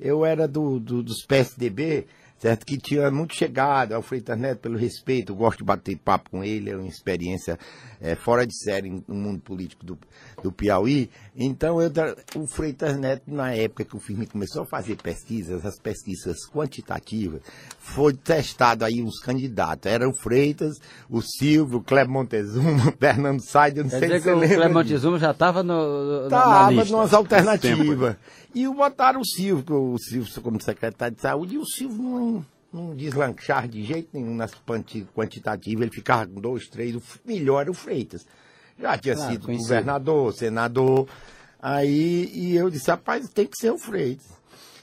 Eu 0.00 0.24
era 0.24 0.48
do, 0.48 0.80
do 0.80 1.02
dos 1.02 1.24
PSDB, 1.24 2.06
certo? 2.42 2.66
Que 2.66 2.76
tinha 2.76 3.08
muito 3.08 3.36
chegado 3.36 3.92
ao 3.92 4.02
Freitas 4.02 4.36
Neto 4.36 4.58
pelo 4.58 4.76
respeito, 4.76 5.32
gosto 5.32 5.58
de 5.58 5.64
bater 5.64 5.96
papo 5.96 6.28
com 6.28 6.42
ele, 6.42 6.70
é 6.70 6.76
uma 6.76 6.88
experiência 6.88 7.56
é, 8.00 8.16
fora 8.16 8.44
de 8.44 8.52
série 8.52 8.90
no 9.06 9.14
mundo 9.14 9.40
político 9.40 9.86
do, 9.86 9.96
do 10.42 10.50
Piauí. 10.50 11.08
Então, 11.34 11.80
eu, 11.80 11.90
o 12.36 12.46
Freitas 12.46 12.98
Neto, 12.98 13.22
na 13.26 13.54
época 13.54 13.84
que 13.86 13.96
o 13.96 13.98
Firmino 14.00 14.30
começou 14.30 14.62
a 14.62 14.66
fazer 14.66 14.96
pesquisas, 14.96 15.64
as 15.64 15.78
pesquisas 15.80 16.36
quantitativas, 16.46 17.40
foi 17.78 18.12
testado 18.12 18.84
aí 18.84 19.02
uns 19.02 19.18
candidatos. 19.18 19.90
Era 19.90 20.06
o 20.06 20.12
Freitas, 20.12 20.78
o 21.08 21.22
Silvio, 21.22 21.78
o 21.78 21.82
Cleber 21.82 22.10
Montezuma, 22.12 22.88
o 22.90 22.96
Fernando 22.98 23.40
Said, 23.40 23.78
eu 23.78 23.84
não 23.84 23.90
Quer 23.90 23.98
sei 23.98 24.08
dizer 24.08 24.20
se 24.20 24.28
que 24.28 24.34
você 24.34 24.44
o 24.44 24.56
Cleber. 24.56 24.74
Montezuma 24.74 25.18
já 25.18 25.30
estava 25.30 25.62
no, 25.62 26.24
no, 26.24 26.28
na 26.28 26.70
lista. 26.70 26.92
numas 26.92 27.14
alternativas. 27.14 28.16
E 28.54 28.68
o 28.68 28.74
botaram 28.74 29.20
o 29.22 29.24
Silvio, 29.26 29.94
o 29.94 29.98
Silvio 29.98 30.42
como 30.42 30.60
secretário 30.60 31.16
de 31.16 31.22
saúde, 31.22 31.54
e 31.54 31.58
o 31.58 31.64
Silvio 31.64 32.02
não, 32.02 32.46
não 32.70 32.94
deslanchar 32.94 33.66
de 33.66 33.82
jeito 33.82 34.10
nenhum 34.12 34.34
nas 34.34 34.52
quanti- 34.66 35.06
quantitativas, 35.14 35.80
ele 35.82 35.94
ficava 35.94 36.26
com 36.26 36.38
dois, 36.38 36.68
três, 36.68 36.94
o 36.94 37.02
melhor 37.24 37.62
era 37.62 37.70
o 37.70 37.74
Freitas. 37.74 38.26
Já 38.82 38.98
tinha 38.98 39.14
Claro, 39.14 39.32
sido 39.32 39.46
conhecido. 39.46 39.68
governador, 39.68 40.32
senador. 40.34 41.08
Aí, 41.60 42.30
e 42.34 42.56
eu 42.56 42.68
disse, 42.68 42.90
rapaz, 42.90 43.28
tem 43.28 43.46
que 43.46 43.56
ser 43.56 43.70
o 43.70 43.78
Freitas. 43.78 44.26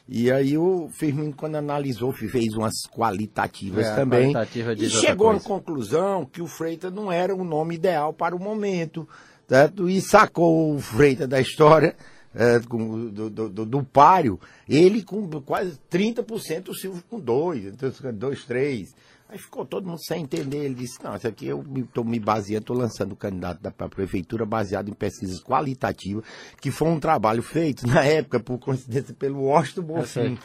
E 0.08 0.32
aí 0.32 0.58
o 0.58 0.90
Firmino, 0.92 1.34
quando 1.34 1.56
analisou, 1.56 2.12
fez 2.12 2.56
umas 2.56 2.74
qualitativas 2.92 3.86
É, 3.86 3.96
também. 3.96 4.32
qualitativa 4.34 4.74
E 4.74 4.90
chegou 4.90 5.30
à 5.30 5.40
conclusão 5.40 6.26
que 6.26 6.42
o 6.42 6.48
Freitas 6.48 6.92
não 6.92 7.12
era 7.12 7.36
o 7.36 7.44
nome 7.44 7.76
ideal 7.76 8.12
para 8.14 8.36
o 8.36 8.40
momento. 8.40 9.08
Certo? 9.48 9.90
E 9.90 10.00
sacou 10.02 10.74
o 10.76 10.80
Freitas 10.80 11.28
da 11.28 11.40
história, 11.42 11.96
é, 12.34 12.60
com- 12.60 13.08
do, 13.10 13.30
do, 13.30 13.50
do, 13.50 13.66
do 13.66 13.84
páreo, 13.84 14.40
ele 14.68 15.04
com 15.04 15.28
quase 15.42 15.78
30%, 15.92 16.70
o 16.70 16.74
Silvio 16.76 17.04
com 17.10 17.20
2, 17.20 17.66
então 17.66 17.92
2, 18.14 18.46
3. 18.46 18.96
Aí 19.30 19.38
ficou 19.38 19.64
todo 19.64 19.88
mundo 19.88 20.04
sem 20.04 20.24
entender. 20.24 20.66
Ele 20.66 20.74
disse, 20.74 21.02
não, 21.04 21.16
isso 21.16 21.28
aqui 21.28 21.46
eu 21.46 21.64
estou 21.78 22.04
me 22.04 22.20
baseando, 22.20 22.64
estou 22.64 22.76
lançando 22.76 23.12
o 23.12 23.16
candidato 23.16 23.60
para 23.60 23.86
a 23.86 23.90
prefeitura 23.90 24.46
baseado 24.46 24.90
em 24.90 24.94
pesquisas 24.94 25.40
qualitativas, 25.40 26.26
que 26.60 26.72
foi 26.72 26.88
um 26.88 27.00
trabalho 27.00 27.44
feito 27.44 27.86
na 27.88 28.04
época, 28.04 28.40
por 28.40 28.58
coincidência, 28.58 29.14
pelo 29.14 29.44
Washington 29.44 29.84
Bonfim 29.84 30.38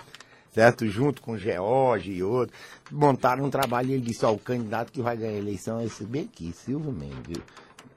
certo? 0.55 0.87
Junto 0.87 1.21
com 1.21 1.37
George 1.37 2.13
e 2.13 2.23
outros, 2.23 2.57
montaram 2.91 3.45
um 3.45 3.51
trabalho 3.51 3.91
e 3.91 3.95
ele 3.95 4.03
disse, 4.03 4.25
ó, 4.25 4.33
o 4.33 4.39
candidato 4.39 4.93
que 4.93 5.03
vai 5.03 5.17
ganhar 5.17 5.33
a 5.33 5.39
eleição 5.39 5.81
é 5.81 5.85
esse 5.85 6.05
bem 6.05 6.23
aqui, 6.23 6.53
Silvio 6.53 6.93
Mendes, 6.93 7.19
viu? 7.27 7.43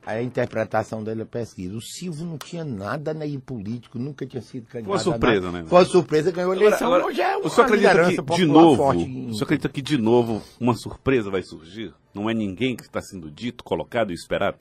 A 0.08 0.22
interpretação 0.22 1.04
dele 1.04 1.24
é 1.24 1.26
pesquisa. 1.26 1.76
O 1.76 1.82
Silvio 1.82 2.26
não 2.26 2.38
tinha 2.38 2.64
nada 2.64 3.14
nem 3.14 3.38
político, 3.40 4.00
nunca 4.00 4.26
tinha 4.26 4.42
sido 4.42 4.66
candidato. 4.66 4.86
Foi 4.86 4.94
uma 4.96 5.00
surpresa, 5.18 5.46
nada. 5.48 5.62
né? 5.64 5.68
Foi 5.68 5.80
uma 5.80 5.86
surpresa, 5.86 6.32
ganhou 6.32 6.52
a 6.54 6.56
eleição. 6.56 6.88
Agora, 6.88 7.06
hoje 7.08 7.20
é 7.22 7.36
o 7.36 7.42
uma 7.42 7.50
senhor 7.50 7.66
acredita 7.66 8.24
que, 8.24 8.36
de 8.36 8.46
novo, 8.46 8.94
em- 8.94 9.34
senhor 9.34 9.44
acredita 9.44 9.68
que, 9.70 9.82
de 9.82 9.98
novo, 9.98 10.42
uma 10.62 10.74
surpresa 10.76 11.30
vai 11.30 11.44
surgir? 11.44 11.94
Não 12.16 12.30
é 12.30 12.34
ninguém 12.34 12.74
que 12.74 12.84
está 12.84 13.02
sendo 13.02 13.30
dito, 13.30 13.66
colocado 13.66 14.12
e 14.12 14.14
esperado? 14.14 14.58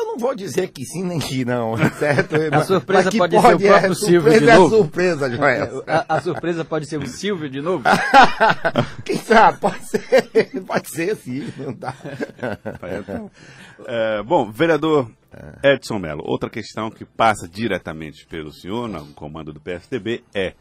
Eu 0.00 0.06
não 0.06 0.16
vou 0.16 0.34
dizer 0.34 0.68
que 0.68 0.82
sim 0.86 1.04
nem 1.04 1.18
que 1.18 1.44
não, 1.44 1.76
certo? 1.98 2.34
A 2.52 2.64
surpresa 2.64 3.04
Mas 3.04 3.12
que 3.12 3.18
pode 3.18 3.38
ser 3.38 3.54
o 3.54 3.58
próprio 3.58 3.92
é, 3.92 3.94
Silvio 3.94 4.20
surpresa 4.22 4.40
de 4.40 4.50
é 4.50 4.54
novo. 4.56 4.76
surpresa, 4.76 5.30
Joel. 5.30 5.84
A, 5.86 6.16
a 6.16 6.20
surpresa 6.22 6.64
pode 6.64 6.86
ser 6.86 6.96
o 6.98 7.06
Silvio 7.06 7.50
de 7.50 7.60
novo? 7.60 7.84
Quem 9.04 9.18
sabe? 9.18 9.58
Pode 9.58 9.84
ser, 9.84 10.62
pode 10.66 10.88
ser 10.90 11.16
sim, 11.16 11.52
não 11.58 11.74
dá. 11.74 11.94
É, 13.86 14.22
bom, 14.22 14.50
vereador 14.50 15.10
Edson 15.62 15.98
Mello, 15.98 16.22
outra 16.24 16.48
questão 16.48 16.90
que 16.90 17.04
passa 17.04 17.46
diretamente 17.46 18.26
pelo 18.26 18.50
senhor, 18.52 18.88
no 18.88 19.04
comando 19.08 19.52
do 19.52 19.60
PSDB, 19.60 20.24
é 20.34 20.54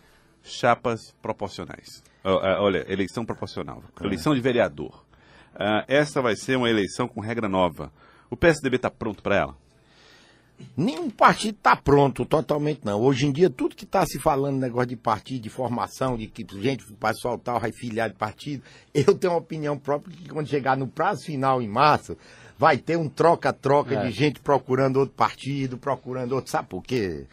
chapas 0.43 1.15
proporcionais. 1.21 2.03
É, 2.25 2.29
Olha, 2.59 2.85
eleição 2.91 3.25
proporcional, 3.25 3.81
eleição 4.01 4.35
de 4.35 4.41
vereador. 4.41 5.05
Essa 5.87 6.21
vai 6.21 6.35
ser 6.35 6.57
uma 6.57 6.69
eleição 6.69 7.07
com 7.07 7.21
regra 7.21 7.47
nova. 7.47 7.89
O 8.29 8.35
PSDB 8.37 8.75
está 8.77 8.89
pronto 8.89 9.21
para 9.23 9.35
ela? 9.35 9.55
Nenhum 10.75 11.09
partido 11.09 11.55
está 11.55 11.73
pronto 11.75 12.25
totalmente, 12.25 12.81
não. 12.83 12.99
Hoje 13.01 13.25
em 13.25 13.31
dia, 13.31 13.49
tudo 13.49 13.75
que 13.75 13.85
está 13.85 14.05
se 14.05 14.19
falando, 14.19 14.59
negócio 14.59 14.89
de 14.89 14.97
partido, 14.97 15.41
de 15.43 15.49
formação, 15.49 16.17
de 16.17 16.27
que 16.27 16.45
gente, 16.61 16.83
o 16.91 16.95
pessoal 16.95 17.37
tal 17.37 17.59
vai 17.61 17.71
filiar 17.71 18.09
de 18.09 18.15
partido, 18.15 18.61
eu 18.93 19.15
tenho 19.15 19.33
uma 19.33 19.39
opinião 19.39 19.77
própria 19.77 20.15
que 20.15 20.27
quando 20.27 20.47
chegar 20.47 20.75
no 20.75 20.85
prazo 20.87 21.23
final 21.25 21.61
em 21.61 21.67
março, 21.67 22.17
vai 22.57 22.77
ter 22.77 22.97
um 22.97 23.07
troca-troca 23.07 23.95
É. 23.95 24.05
de 24.05 24.11
gente 24.11 24.41
procurando 24.41 24.97
outro 24.97 25.15
partido, 25.15 25.77
procurando 25.77 26.33
outro. 26.33 26.51
Sabe 26.51 26.67
por 26.67 26.83
quê? 26.83 27.25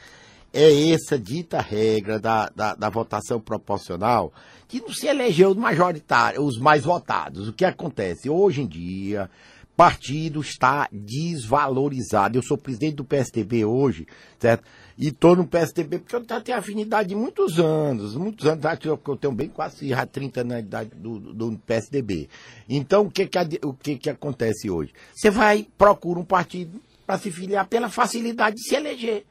É 0.53 0.91
essa 0.91 1.19
dita 1.19 1.61
regra 1.61 2.21
da, 2.21 2.49
da, 2.55 2.75
da 2.77 2.89
votação 2.89 3.41
proporcional 3.41 4.33
que 4.69 4.81
não 4.81 4.93
se 4.93 5.07
elegeu 5.09 5.51
os 5.51 5.57
majoritários, 5.57 6.43
os 6.45 6.59
mais 6.61 6.85
votados. 6.85 7.49
O 7.49 7.53
que 7.53 7.65
acontece? 7.65 8.31
Hoje 8.31 8.63
em 8.63 8.67
dia, 8.67 9.29
partido 9.77 10.41
está 10.41 10.89
desvalorizado. 10.91 12.39
Eu 12.39 12.43
sou 12.43 12.57
presidente 12.57 12.97
do 12.97 13.05
PSDB 13.05 13.65
hoje, 13.65 14.07
certo? 14.39 14.65
E 14.99 15.09
estou 15.09 15.37
no 15.37 15.47
PSDB 15.47 15.99
porque 15.99 16.17
eu 16.17 16.25
tenho 16.25 16.59
afinidade 16.59 17.11
de 17.11 17.15
muitos 17.15 17.59
anos, 17.61 18.17
muitos 18.17 18.47
anos, 18.47 18.65
acho 18.65 18.97
que 18.97 19.11
eu 19.11 19.17
tenho 19.17 19.35
bem 19.35 19.49
quase 19.49 19.89
já 19.89 20.07
30 20.07 20.41
anos 20.41 20.55
de 20.55 20.63
idade 20.63 20.91
do, 20.95 21.21
do, 21.21 21.59
PSDB. 21.59 22.31
Então, 22.67 23.03
o 23.03 23.11
que 23.11 23.27
que, 23.27 23.39
o 23.63 23.75
que 23.75 23.97
que 23.97 24.09
acontece 24.09 24.71
hoje? 24.71 24.95
Você 25.15 25.31
vai, 25.31 25.69
procura 25.77 26.19
um 26.19 26.25
partido 26.25 26.81
para 27.07 27.19
se 27.19 27.31
filiar 27.31 27.67
pela 27.67 27.91
facilidade 27.91 28.57
de 28.57 28.63
se 28.63 28.75
eleger. 28.75 29.27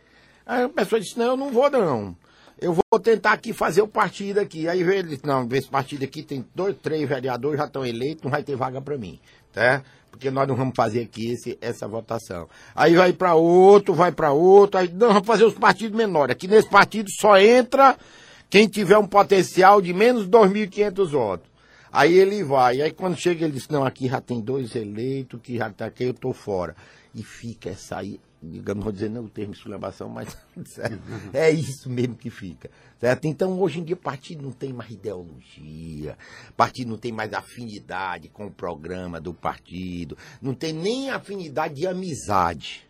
Aí 0.46 0.64
a 0.64 0.70
pessoa 0.70 1.02
disse, 1.02 1.18
não, 1.18 1.26
eu 1.26 1.38
não 1.38 1.52
vou 1.52 1.70
não. 1.72 2.16
Eu 2.60 2.74
vou 2.74 3.00
tentar 3.00 3.34
aqui 3.34 3.52
fazer 3.52 3.82
o 3.82 3.88
partido 3.88 4.40
aqui. 4.40 4.68
Aí 4.68 4.82
ele 4.82 5.10
disse, 5.10 5.26
não, 5.26 5.48
esse 5.52 5.68
partido 5.68 6.06
aqui 6.06 6.24
tem 6.24 6.46
dois, 6.56 6.76
três 6.82 7.08
vereadores, 7.08 7.60
já 7.60 7.66
estão 7.66 7.86
eleitos, 7.86 8.24
não 8.24 8.32
vai 8.32 8.44
ter 8.44 8.56
vaga 8.56 8.82
para 8.82 8.98
mim, 8.98 9.20
tá? 9.52 9.84
Porque 10.10 10.32
nós 10.32 10.48
não 10.48 10.56
vamos 10.56 10.74
fazer 10.76 11.02
aqui 11.02 11.32
esse, 11.32 11.58
essa 11.60 11.88
votação. 11.88 12.48
Aí 12.74 12.96
vai 12.96 13.12
para 13.12 13.36
outro, 13.36 13.94
vai 13.94 14.12
para 14.12 14.32
outro, 14.32 14.80
aí 14.80 14.88
não, 14.88 15.10
vamos 15.10 15.28
fazer 15.28 15.44
os 15.44 15.56
partidos 15.56 15.98
menores. 15.98 16.32
Aqui 16.32 16.48
nesse 16.48 16.70
partido 16.70 17.10
só 17.12 17.38
entra 17.38 17.98
quem 18.50 18.68
tiver 18.68 18.98
um 18.98 19.08
potencial 19.08 19.82
de 19.82 19.94
menos 19.94 20.24
de 20.24 20.32
2.500 20.32 21.08
votos. 21.10 21.50
Aí 21.92 22.14
ele 22.14 22.44
vai, 22.44 22.82
aí 22.82 22.92
quando 22.92 23.18
chega 23.18 23.44
ele 23.44 23.54
diz, 23.54 23.68
não, 23.68 23.86
aqui 23.86 24.08
já 24.08 24.22
tem 24.22 24.40
dois 24.40 24.76
eleitos, 24.76 25.40
que 25.42 25.58
já 25.58 25.70
tá 25.70 25.86
aqui, 25.86 26.06
eu 26.06 26.14
tô 26.14 26.32
fora. 26.32 26.76
E 27.14 27.22
fica 27.24 27.70
essa 27.70 27.98
aí, 27.98 28.20
não 28.76 28.82
vou 28.82 28.92
dizer 28.92 29.10
não 29.10 29.26
o 29.26 29.30
termo 29.30 29.54
exclamação, 29.54 30.10
mas 30.10 30.36
certo? 30.66 31.00
é 31.34 31.50
isso 31.52 31.90
mesmo 31.90 32.16
que 32.16 32.30
fica. 32.30 32.70
Certo? 33.00 33.26
Então, 33.26 33.60
hoje 33.60 33.80
em 33.80 33.84
dia, 33.84 33.96
o 33.96 34.00
partido 34.00 34.42
não 34.44 34.52
tem 34.52 34.72
mais 34.72 34.90
ideologia, 34.92 36.18
o 36.50 36.54
partido 36.54 36.90
não 36.90 36.98
tem 36.98 37.12
mais 37.12 37.34
afinidade 37.34 38.30
com 38.30 38.46
o 38.48 38.52
programa 38.52 39.20
do 39.20 39.34
partido, 39.34 40.18
não 40.42 40.54
tem 40.54 40.72
nem 40.74 41.10
afinidade 41.10 41.74
de 41.76 41.88
amizade? 41.88 42.86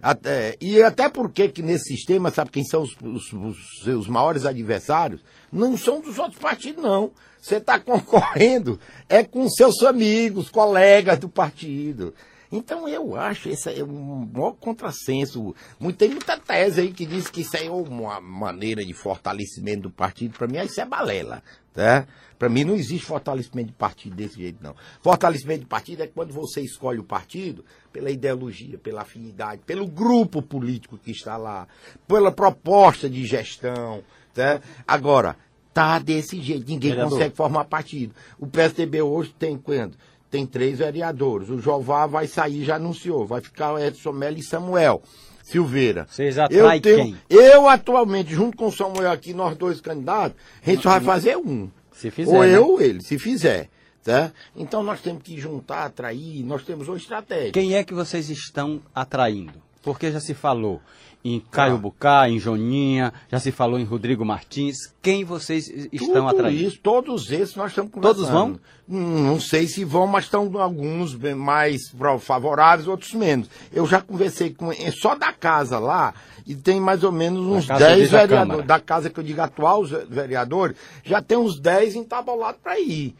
Até, 0.00 0.56
e 0.60 0.82
até 0.82 1.08
porque 1.08 1.48
que 1.48 1.62
nesse 1.62 1.94
sistema, 1.96 2.30
sabe 2.32 2.50
quem 2.50 2.64
são 2.64 2.82
os, 2.82 2.90
os- 3.00 3.32
os 3.32 3.56
seus 3.84 4.08
maiores 4.08 4.44
adversários? 4.44 5.20
Não 5.52 5.76
são 5.76 6.00
dos 6.00 6.18
outros 6.18 6.40
partidos, 6.40 6.82
não. 6.82 7.12
Você 7.40 7.56
está 7.56 7.78
concorrendo 7.80 8.80
é 9.08 9.22
com 9.22 9.48
seus 9.48 9.80
amigos, 9.84 10.50
colegas 10.50 11.20
do 11.20 11.28
partido. 11.28 12.12
Então 12.52 12.86
eu 12.86 13.16
acho 13.16 13.48
esse 13.48 13.80
é 13.80 13.82
um 13.82 14.28
maior 14.30 14.52
contrassenso. 14.52 15.54
Tem 15.96 16.10
muita 16.10 16.38
tese 16.38 16.82
aí 16.82 16.92
que 16.92 17.06
diz 17.06 17.28
que 17.28 17.40
isso 17.40 17.56
aí 17.56 17.66
é 17.66 17.70
uma 17.70 18.20
maneira 18.20 18.84
de 18.84 18.92
fortalecimento 18.92 19.84
do 19.84 19.90
partido. 19.90 20.36
Para 20.36 20.46
mim, 20.46 20.58
isso 20.58 20.78
é 20.78 20.84
balela. 20.84 21.42
Tá? 21.72 22.06
Para 22.38 22.50
mim, 22.50 22.64
não 22.64 22.74
existe 22.74 23.06
fortalecimento 23.06 23.68
de 23.68 23.74
partido 23.74 24.14
desse 24.14 24.36
jeito, 24.36 24.62
não. 24.62 24.76
Fortalecimento 25.00 25.60
de 25.60 25.66
partido 25.66 26.02
é 26.02 26.06
quando 26.06 26.34
você 26.34 26.60
escolhe 26.60 26.98
o 26.98 27.04
partido 27.04 27.64
pela 27.90 28.10
ideologia, 28.10 28.76
pela 28.76 29.00
afinidade, 29.00 29.62
pelo 29.64 29.86
grupo 29.86 30.42
político 30.42 30.98
que 30.98 31.12
está 31.12 31.38
lá, 31.38 31.66
pela 32.06 32.30
proposta 32.30 33.08
de 33.08 33.24
gestão. 33.24 34.02
Tá? 34.34 34.60
Agora, 34.86 35.36
tá 35.72 35.98
desse 35.98 36.38
jeito, 36.42 36.68
ninguém 36.68 36.90
Vereador. 36.90 37.12
consegue 37.12 37.34
formar 37.34 37.64
partido. 37.64 38.14
O 38.38 38.46
PSDB 38.46 39.00
hoje 39.00 39.34
tem 39.38 39.56
quando? 39.56 39.96
Tem 40.32 40.46
três 40.46 40.78
vereadores. 40.78 41.50
O 41.50 41.60
Jová 41.60 42.06
vai 42.06 42.26
sair, 42.26 42.64
já 42.64 42.76
anunciou. 42.76 43.26
Vai 43.26 43.42
ficar 43.42 43.74
o 43.74 43.78
Edson 43.78 44.12
Mello 44.12 44.38
e 44.38 44.42
Samuel. 44.42 45.02
Silveira. 45.42 46.06
Vocês 46.08 46.38
atraem 46.38 46.76
eu 46.76 46.80
tenho, 46.80 47.04
quem? 47.04 47.16
Eu, 47.28 47.68
atualmente, 47.68 48.32
junto 48.32 48.56
com 48.56 48.68
o 48.68 48.72
Samuel 48.72 49.10
aqui, 49.10 49.34
nós 49.34 49.54
dois 49.58 49.82
candidatos, 49.82 50.40
a 50.66 50.70
gente 50.70 50.82
só 50.82 50.88
vai 50.88 51.00
fazer 51.02 51.36
um. 51.36 51.68
Se 51.92 52.10
fizer, 52.10 52.34
Ou 52.34 52.42
né? 52.42 52.56
eu 52.56 52.66
ou 52.66 52.80
ele, 52.80 53.02
se 53.02 53.18
fizer. 53.18 53.68
Tá? 54.02 54.32
Então 54.56 54.82
nós 54.82 55.02
temos 55.02 55.22
que 55.22 55.38
juntar, 55.38 55.84
atrair, 55.84 56.42
nós 56.44 56.64
temos 56.64 56.88
uma 56.88 56.96
estratégia. 56.96 57.52
Quem 57.52 57.74
é 57.74 57.84
que 57.84 57.92
vocês 57.92 58.30
estão 58.30 58.80
atraindo? 58.94 59.52
Porque 59.82 60.10
já 60.10 60.18
se 60.18 60.32
falou 60.32 60.80
em 61.24 61.38
Caio 61.38 61.74
Ah. 61.74 61.78
Bucá, 61.78 62.28
em 62.28 62.38
Joninha, 62.38 63.12
já 63.30 63.38
se 63.38 63.52
falou 63.52 63.78
em 63.78 63.84
Rodrigo 63.84 64.24
Martins. 64.24 64.76
Quem 65.00 65.24
vocês 65.24 65.68
estão 65.92 66.08
Tudo 66.26 66.28
atraindo? 66.28 66.62
isso, 66.62 66.78
todos 66.82 67.30
esses 67.30 67.54
nós 67.54 67.70
estamos 67.70 67.92
conversando. 67.92 68.16
Todos 68.16 68.30
vão? 68.30 68.60
Hum, 68.88 69.22
Não 69.26 69.40
sei 69.40 69.66
se 69.68 69.84
vão, 69.84 70.06
mas 70.06 70.24
estão 70.24 70.50
alguns 70.60 71.14
mais 71.36 71.82
favoráveis, 72.20 72.88
outros 72.88 73.12
menos. 73.14 73.48
Eu 73.72 73.86
já 73.86 74.00
conversei 74.00 74.50
com 74.50 74.72
é 74.72 74.90
só 74.90 75.14
da 75.14 75.32
casa 75.32 75.78
lá 75.78 76.12
e 76.46 76.54
tem 76.56 76.80
mais 76.80 77.04
ou 77.04 77.12
menos 77.12 77.46
uns 77.46 77.66
casa 77.66 77.84
10 77.86 77.98
desde 77.98 78.16
a 78.16 78.20
vereadores. 78.26 78.66
Da 78.66 78.80
casa 78.80 79.08
que 79.08 79.18
eu 79.20 79.24
digo 79.24 79.40
atual, 79.40 79.80
os 79.82 79.90
vereadores, 79.90 80.76
já 81.04 81.22
tem 81.22 81.38
uns 81.38 81.58
10 81.60 81.94
entabulados 81.94 82.60
para 82.62 82.78
ir. 82.80 83.14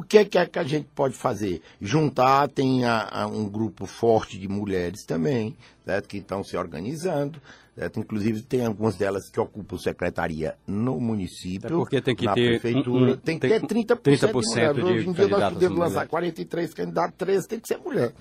O 0.00 0.02
que 0.02 0.16
é 0.16 0.24
que, 0.24 0.38
é 0.38 0.46
que 0.46 0.58
a 0.58 0.64
gente 0.64 0.88
pode 0.94 1.14
fazer? 1.14 1.60
Juntar, 1.78 2.48
tem 2.48 2.86
a- 2.86 3.06
a 3.10 3.26
um 3.26 3.46
grupo 3.46 3.84
forte 3.84 4.38
de 4.38 4.48
mulheres 4.48 5.04
também, 5.04 5.54
certo? 5.84 6.08
que 6.08 6.16
estão 6.16 6.42
se 6.42 6.56
organizando. 6.56 7.38
Certo? 7.76 8.00
Inclusive, 8.00 8.40
tem 8.42 8.64
algumas 8.64 8.96
delas 8.96 9.28
que 9.28 9.38
ocupam 9.38 9.76
secretaria 9.78 10.54
no 10.66 10.98
município. 10.98 11.66
É 11.66 11.70
porque 11.70 12.00
tem 12.00 12.16
que 12.16 12.24
na 12.24 12.32
ter 12.34 12.58
prefeitura. 12.60 13.04
um- 13.04 13.12
um- 13.12 13.16
tem 13.16 13.38
que 13.38 13.46
ter 13.46 13.60
30%, 13.66 14.00
30% 14.02 14.74
de 14.74 14.80
de. 14.80 14.86
Hoje 14.86 15.08
em 15.08 15.12
dia 15.12 15.28
nós 15.28 15.52
podemos 15.52 15.78
lançar 15.78 15.90
mulheres. 15.90 16.10
43 16.10 16.74
candidatos, 16.74 17.14
13 17.18 17.46
tem 17.48 17.60
que 17.60 17.68
ser 17.68 17.76
mulher. 17.78 18.12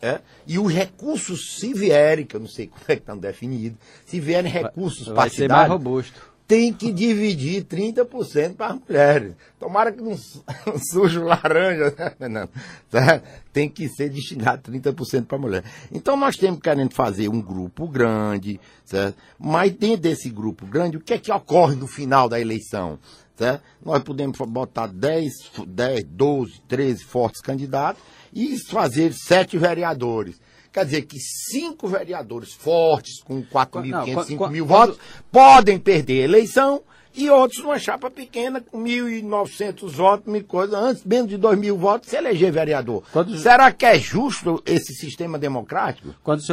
É? 0.00 0.20
E 0.46 0.58
os 0.58 0.72
recursos, 0.72 1.58
se 1.58 1.72
vierem, 1.72 2.26
que 2.26 2.34
eu 2.36 2.40
não 2.40 2.48
sei 2.48 2.66
como 2.66 2.82
é 2.88 2.96
que 2.96 3.00
estão 3.02 3.16
definidos, 3.16 3.78
se 4.04 4.20
vierem 4.20 4.50
recursos 4.50 5.06
Vai 5.08 5.30
ser 5.30 5.48
mais 5.48 5.68
robusto. 5.70 6.31
Tem 6.52 6.70
que 6.70 6.92
dividir 6.92 7.64
30% 7.64 8.56
para 8.56 8.74
as 8.74 8.80
mulheres. 8.86 9.34
Tomara 9.58 9.90
que 9.90 10.02
não 10.02 10.14
su- 10.18 10.44
surja 10.92 11.24
laranja, 11.24 11.94
né, 11.98 12.10
Fernando? 12.18 12.50
Tem 13.54 13.70
que 13.70 13.88
ser 13.88 14.10
destinado 14.10 14.70
30% 14.70 15.24
para 15.24 15.38
a 15.38 15.40
mulher. 15.40 15.64
Então 15.90 16.14
nós 16.14 16.36
temos 16.36 16.60
querendo 16.60 16.92
fazer 16.92 17.30
um 17.30 17.40
grupo 17.40 17.88
grande, 17.88 18.60
certo? 18.84 19.16
mas 19.38 19.72
dentro 19.72 20.02
desse 20.02 20.28
grupo 20.28 20.66
grande, 20.66 20.98
o 20.98 21.00
que 21.00 21.14
é 21.14 21.18
que 21.18 21.32
ocorre 21.32 21.74
no 21.74 21.86
final 21.86 22.28
da 22.28 22.38
eleição? 22.38 22.98
Certo? 23.34 23.62
Nós 23.82 24.02
podemos 24.02 24.36
botar 24.36 24.88
10, 24.88 25.32
10, 25.66 26.04
12, 26.04 26.60
13 26.68 27.02
fortes 27.04 27.40
candidatos 27.40 28.02
e 28.30 28.58
fazer 28.68 29.14
sete 29.14 29.56
vereadores. 29.56 30.38
Quer 30.72 30.84
dizer 30.86 31.02
que 31.02 31.18
cinco 31.20 31.86
vereadores 31.86 32.52
fortes, 32.54 33.22
com 33.22 33.42
4.500, 33.42 33.90
Não, 34.16 34.24
5 34.24 34.38
quando- 34.38 34.52
mil 34.52 34.64
votos, 34.66 34.98
podem 35.30 35.78
perder 35.78 36.22
a 36.22 36.24
eleição 36.24 36.82
e 37.14 37.28
outros 37.28 37.62
numa 37.62 37.78
chapa 37.78 38.10
pequena 38.10 38.60
com 38.62 38.78
1.900 38.82 39.92
votos, 39.92 40.32
mil 40.32 40.44
coisa, 40.44 40.78
antes 40.78 41.04
menos 41.04 41.28
de 41.28 41.36
2 41.36 41.58
mil 41.58 41.76
votos, 41.76 42.08
se 42.08 42.16
eleger 42.16 42.50
vereador. 42.50 43.02
Quando- 43.12 43.36
Será 43.38 43.70
que 43.70 43.84
é 43.84 43.98
justo 43.98 44.62
esse 44.64 44.94
sistema 44.94 45.38
democrático? 45.38 46.08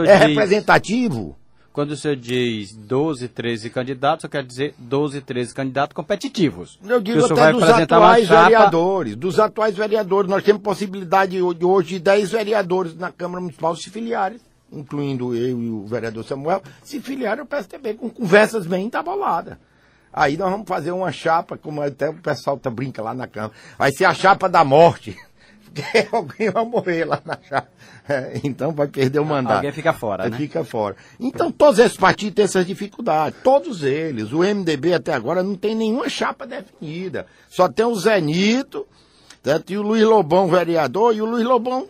É 0.05 0.17
diz- 0.17 0.27
representativo? 0.27 1.37
Quando 1.79 1.91
o 1.91 1.95
senhor 1.95 2.17
diz 2.17 2.75
12, 2.75 3.29
13 3.29 3.69
candidatos, 3.69 4.25
eu 4.25 4.29
quero 4.29 4.45
dizer 4.45 4.75
12, 4.77 5.21
13 5.21 5.55
candidatos 5.55 5.95
competitivos. 5.95 6.77
Eu 6.85 6.99
digo 6.99 7.23
até 7.23 7.33
vai 7.35 7.53
dos 7.53 7.63
atuais 7.63 8.27
chapa- 8.27 8.43
vereadores. 8.43 9.15
Dos 9.15 9.39
atuais 9.39 9.77
vereadores. 9.77 10.29
Nós 10.29 10.43
temos 10.43 10.61
possibilidade 10.61 11.37
de 11.37 11.65
hoje 11.65 11.87
de 11.87 11.99
10 11.99 12.31
vereadores 12.31 12.93
na 12.97 13.13
Câmara 13.13 13.39
Municipal 13.39 13.77
se 13.77 13.89
filiarem, 13.89 14.41
incluindo 14.69 15.33
eu 15.33 15.61
e 15.61 15.69
o 15.69 15.87
vereador 15.87 16.25
Samuel, 16.25 16.61
se 16.83 16.99
filiarem 16.99 17.39
ao 17.39 17.45
PSDB 17.45 17.93
com 17.93 18.09
conversas 18.09 18.67
bem 18.67 18.85
entabuladas. 18.85 19.55
Aí 20.11 20.35
nós 20.35 20.51
vamos 20.51 20.67
fazer 20.67 20.91
uma 20.91 21.13
chapa, 21.13 21.57
como 21.57 21.81
até 21.81 22.09
o 22.09 22.15
pessoal 22.15 22.57
tá 22.57 22.69
brinca 22.69 23.01
lá 23.01 23.13
na 23.13 23.25
Câmara. 23.25 23.53
Vai 23.77 23.93
ser 23.93 24.03
a 24.03 24.13
chapa 24.13 24.49
da 24.49 24.65
morte. 24.65 25.15
Porque 25.81 26.07
alguém 26.15 26.49
vai 26.49 26.65
morrer 26.65 27.05
lá 27.05 27.21
na 27.25 27.37
chapa. 27.47 27.67
É, 28.07 28.39
então 28.43 28.71
vai 28.71 28.87
perder 28.87 29.19
o 29.19 29.25
mandato. 29.25 29.57
Alguém 29.57 29.71
fica 29.71 29.93
fora, 29.93 30.25
É, 30.25 30.29
né? 30.29 30.37
Fica 30.37 30.63
fora. 30.63 30.95
Então 31.19 31.51
todos 31.51 31.79
esses 31.79 31.95
partidos 31.97 32.33
têm 32.35 32.45
essas 32.45 32.65
dificuldades. 32.65 33.39
Todos 33.43 33.83
eles. 33.83 34.31
O 34.31 34.39
MDB 34.39 34.93
até 34.93 35.13
agora 35.13 35.43
não 35.43 35.55
tem 35.55 35.75
nenhuma 35.75 36.09
chapa 36.09 36.47
definida. 36.47 37.27
Só 37.49 37.67
tem 37.69 37.85
o 37.85 37.93
Zé 37.95 38.19
Nito, 38.19 38.87
certo? 39.43 39.71
e 39.71 39.77
o 39.77 39.81
Luiz 39.83 40.03
Lobão, 40.03 40.47
vereador, 40.47 41.15
e 41.15 41.21
o 41.21 41.25
Luiz 41.25 41.45
Lobão 41.45 41.87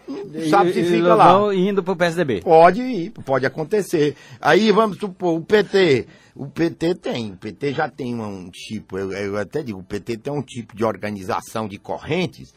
sabe 0.49 0.73
se 0.73 0.81
E- 0.81 0.85
fica 0.85 1.15
lá. 1.15 1.31
Lobão 1.37 1.53
indo 1.53 1.81
pro 1.81 1.95
PSDB. 1.95 2.41
Pode 2.41 2.81
ir, 2.81 3.11
pode 3.25 3.45
acontecer. 3.45 4.15
Aí 4.41 4.71
vamos 4.71 4.97
supor, 4.97 5.37
o 5.37 5.41
PT. 5.41 6.05
O 6.35 6.47
PT 6.47 6.95
tem, 6.95 7.31
o 7.31 7.35
PT 7.37 7.73
já 7.73 7.89
tem 7.89 8.15
um 8.15 8.49
tipo, 8.49 8.97
eu, 8.97 9.11
eu 9.11 9.37
até 9.37 9.61
digo, 9.61 9.79
o 9.79 9.83
PT 9.83 10.17
tem 10.17 10.31
um 10.31 10.41
tipo 10.41 10.73
de 10.73 10.85
organização 10.85 11.67
de 11.67 11.77
correntes, 11.77 12.53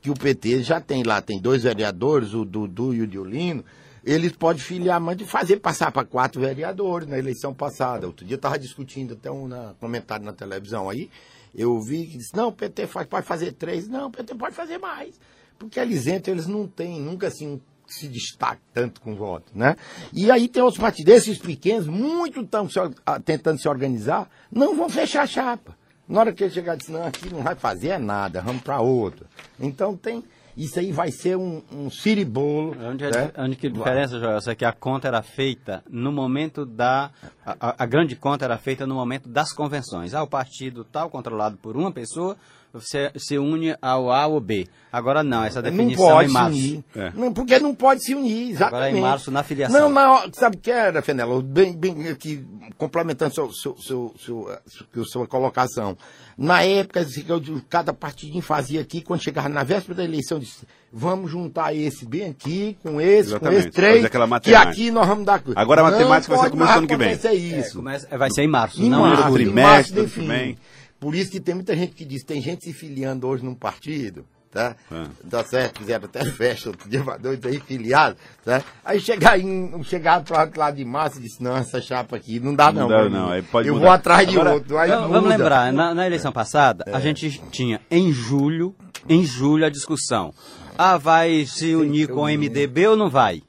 que 0.00 0.10
o 0.10 0.14
PT 0.14 0.62
já 0.62 0.80
tem 0.80 1.02
lá, 1.02 1.20
tem 1.20 1.38
dois 1.40 1.62
vereadores, 1.62 2.32
o 2.34 2.44
Dudu 2.44 2.94
e 2.94 3.02
o 3.02 3.06
Diolino, 3.06 3.64
eles 4.04 4.32
podem 4.32 4.62
filiar, 4.62 5.00
mas 5.00 5.16
de 5.16 5.24
fazer 5.26 5.58
passar 5.58 5.92
para 5.92 6.06
quatro 6.06 6.40
vereadores 6.40 7.06
na 7.08 7.18
eleição 7.18 7.52
passada. 7.52 8.06
Outro 8.06 8.24
dia 8.24 8.34
eu 8.34 8.38
estava 8.38 8.58
discutindo 8.58 9.14
até 9.14 9.30
um 9.30 9.46
na- 9.46 9.74
comentário 9.78 10.24
na 10.24 10.32
televisão 10.32 10.88
aí, 10.88 11.10
eu 11.54 11.78
vi 11.80 12.06
que 12.06 12.16
disse, 12.18 12.34
não, 12.34 12.48
o 12.48 12.52
PT 12.52 12.86
faz, 12.86 13.06
pode 13.06 13.26
fazer 13.26 13.52
três, 13.52 13.88
não, 13.88 14.06
o 14.06 14.10
PT 14.10 14.34
pode 14.36 14.54
fazer 14.54 14.78
mais. 14.78 15.20
Porque 15.58 15.78
eles 15.78 16.06
entram, 16.06 16.32
eles 16.32 16.46
não 16.46 16.66
têm 16.66 17.00
nunca 17.00 17.26
assim 17.26 17.60
se 17.86 18.06
destaca 18.08 18.60
tanto 18.72 19.00
com 19.00 19.16
voto, 19.16 19.50
né? 19.52 19.76
E 20.12 20.30
aí 20.30 20.48
tem 20.48 20.62
outros 20.62 20.80
partidos, 20.80 21.12
esses 21.12 21.38
pequenos, 21.38 21.88
muito 21.88 22.40
estão 22.40 22.68
ah, 23.04 23.18
tentando 23.18 23.60
se 23.60 23.68
organizar, 23.68 24.30
não 24.50 24.76
vão 24.76 24.88
fechar 24.88 25.22
a 25.22 25.26
chapa. 25.26 25.76
Na 26.10 26.20
hora 26.20 26.32
que 26.32 26.42
ele 26.44 26.52
chegar 26.52 26.74
e 26.74 26.78
dizer, 26.78 26.92
não, 26.92 27.06
aqui 27.06 27.32
não 27.32 27.42
vai 27.42 27.54
fazer 27.54 27.88
é 27.88 27.98
nada, 27.98 28.40
vamos 28.42 28.62
para 28.62 28.80
outro. 28.80 29.26
Então 29.60 29.96
tem, 29.96 30.24
isso 30.56 30.78
aí 30.80 30.90
vai 30.90 31.10
ser 31.12 31.36
um, 31.36 31.62
um 31.72 31.88
ciribolo. 31.88 32.76
Onde, 32.84 33.04
é, 33.04 33.10
né? 33.10 33.30
onde 33.38 33.54
que 33.56 33.68
a 33.68 33.70
diferença, 33.70 34.18
Joel, 34.18 34.38
é 34.44 34.54
que 34.54 34.64
a 34.64 34.72
conta 34.72 35.06
era 35.08 35.22
feita 35.22 35.84
no 35.88 36.10
momento 36.10 36.66
da. 36.66 37.10
A, 37.46 37.56
a- 37.70 37.74
a 37.78 37.86
grande 37.86 38.16
conta 38.16 38.44
era 38.44 38.58
feita 38.58 38.86
no 38.86 38.94
momento 38.96 39.28
das 39.28 39.52
convenções. 39.52 40.12
Ah, 40.12 40.22
o 40.22 40.26
partido 40.26 40.84
tal, 40.84 41.08
controlado 41.08 41.56
por 41.56 41.76
uma 41.76 41.92
pessoa, 41.92 42.36
você 42.72 43.10
se 43.16 43.38
une 43.38 43.76
ao 43.80 44.10
A 44.12 44.26
ou 44.26 44.40
B. 44.40 44.66
Agora 44.92 45.22
não, 45.22 45.44
essa 45.44 45.62
Não 45.62 45.70
definição 45.70 46.04
pode 46.08 46.24
em 46.24 46.28
se 46.28 46.34
março. 46.34 46.50
unir. 46.58 46.84
É. 46.96 47.12
Não, 47.14 47.32
porque 47.32 47.58
não 47.60 47.72
pode 47.74 48.02
se 48.04 48.12
unir, 48.14 48.50
exatamente. 48.50 48.74
Agora 48.74 48.90
é 48.90 48.96
em 48.98 49.00
março, 49.00 49.30
na 49.30 49.42
filiação. 49.44 49.80
Não, 49.88 49.94
hora- 50.12 50.30
sabe 50.32 50.56
o 50.56 50.60
que 50.60 50.70
era, 50.70 51.00
Fenelo? 51.00 51.40
Bem, 51.42 51.76
bem 51.76 52.08
aqui, 52.08 52.44
complementando 52.76 53.32
seu, 53.32 53.52
seu, 53.52 53.76
seu, 53.78 54.14
seu, 54.18 54.48
seu- 54.92 55.04
sua 55.04 55.26
colocação. 55.28 55.96
Na 56.36 56.62
época, 56.62 57.04
que 57.04 57.24
eu- 57.28 57.62
cada 57.68 57.92
partidinho 57.92 58.42
fazia 58.42 58.80
aqui, 58.80 59.00
quando 59.00 59.22
chegava 59.22 59.48
na 59.48 59.62
véspera 59.62 59.94
da 59.98 60.04
eleição, 60.04 60.38
disse, 60.40 60.66
vamos 60.92 61.30
juntar 61.30 61.72
esse 61.72 62.04
bem 62.04 62.30
aqui, 62.30 62.76
com 62.82 63.00
esse, 63.00 63.30
com 63.30 63.36
Exatamente, 63.36 63.60
esse, 63.60 63.70
três, 63.70 64.08
que 64.42 64.54
aqui 64.54 64.90
nós 64.90 65.06
vamos 65.06 65.24
dar... 65.24 65.40
Agora 65.54 65.82
a 65.82 65.84
Não 65.84 65.90
matemática 65.92 66.34
vai 66.34 66.38
ser 66.38 66.50
pode 66.50 66.50
começo 66.50 66.72
do 66.72 66.78
ano 66.78 66.86
que 66.88 66.96
vem. 66.96 67.58
isso. 67.60 67.76
Começa- 67.76 68.18
vai 68.18 68.30
ser 68.30 68.42
em 68.42 68.48
março, 68.48 68.82
Em 68.82 68.88
não 68.90 69.00
março, 69.02 69.22
em 69.22 69.26
julho. 69.30 69.42
em 69.50 69.52
março 69.54 69.92
trimestre, 69.92 70.58
Por 71.00 71.14
isso 71.14 71.30
que 71.30 71.40
tem 71.40 71.54
muita 71.54 71.74
gente 71.74 71.92
que 71.94 72.04
diz, 72.04 72.22
tem 72.22 72.40
gente 72.42 72.62
se 72.64 72.72
filiando 72.74 73.26
hoje 73.26 73.42
num 73.42 73.54
partido, 73.54 74.24
tá? 74.50 74.76
Ah. 74.92 75.06
Tá 75.30 75.42
certo? 75.44 75.78
Fizeram 75.78 76.04
até 76.04 76.22
festa 76.30 76.68
outro 76.68 76.88
dia, 76.90 77.02
pra 77.02 77.16
dois 77.16 77.42
aí 77.44 77.58
filiados, 77.58 78.20
tá? 78.44 78.62
Aí 78.84 79.00
chegar 79.00 79.40
em, 79.40 79.82
chegar 79.82 80.22
pro 80.22 80.38
outro 80.38 80.60
lado 80.60 80.76
de 80.76 80.84
março 80.84 81.18
e 81.18 81.22
disse, 81.22 81.42
não, 81.42 81.56
essa 81.56 81.80
chapa 81.80 82.16
aqui 82.16 82.38
não 82.38 82.54
dá 82.54 82.70
Não 82.70 82.82
não. 82.82 82.88
dá, 82.88 83.08
não, 83.08 83.30
aí 83.30 83.40
pode 83.42 83.68
Eu 83.68 83.74
mudar. 83.74 83.86
vou 83.86 83.94
atrás 83.94 84.28
de 84.28 84.34
Agora- 84.38 84.54
outro. 84.54 84.76
Aí 84.76 84.90
vamos 84.90 85.22
muda. 85.22 85.28
lembrar, 85.28 85.72
na, 85.72 85.94
na 85.94 86.06
eleição 86.06 86.30
passada, 86.32 86.84
É. 86.86 86.94
a 86.94 87.00
gente 87.00 87.40
tinha 87.50 87.80
em 87.90 88.12
julho, 88.12 88.74
em 89.08 89.24
julho 89.24 89.64
a 89.64 89.70
discussão. 89.70 90.34
Ah, 90.76 90.98
vai 90.98 91.46
se 91.46 91.74
unir 91.74 92.08
com 92.08 92.20
o 92.22 92.28
MDB 92.28 92.88
ou 92.88 92.96
não 92.96 93.08
vai? 93.08 93.42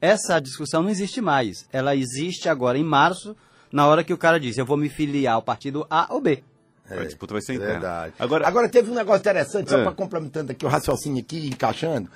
Essa 0.00 0.40
discussão 0.40 0.82
não 0.82 0.90
existe 0.90 1.20
mais. 1.20 1.66
Ela 1.72 1.94
existe 1.94 2.48
agora 2.48 2.76
em 2.76 2.82
março, 2.84 3.36
na 3.72 3.86
hora 3.86 4.04
que 4.04 4.12
o 4.12 4.18
cara 4.18 4.38
diz, 4.38 4.56
eu 4.58 4.66
vou 4.66 4.76
me 4.76 4.88
filiar 4.88 5.34
ao 5.34 5.42
partido 5.42 5.86
A 5.90 6.06
ou 6.12 6.20
B. 6.20 6.42
A 6.90 7.04
disputa 7.04 7.32
vai 7.34 7.40
ser 7.42 7.52
É 7.52 7.54
interna. 7.56 7.72
verdade. 7.72 8.14
Agora, 8.18 8.46
Agora 8.46 8.68
teve 8.68 8.90
um 8.90 8.94
negócio 8.94 9.20
interessante, 9.20 9.70
só 9.70 9.78
É. 9.78 9.82
para 9.82 9.92
complementando 9.92 10.52
aqui 10.52 10.66
o 10.66 10.68
raciocínio 10.68 11.22
aqui, 11.22 11.46
encaixando. 11.48 12.10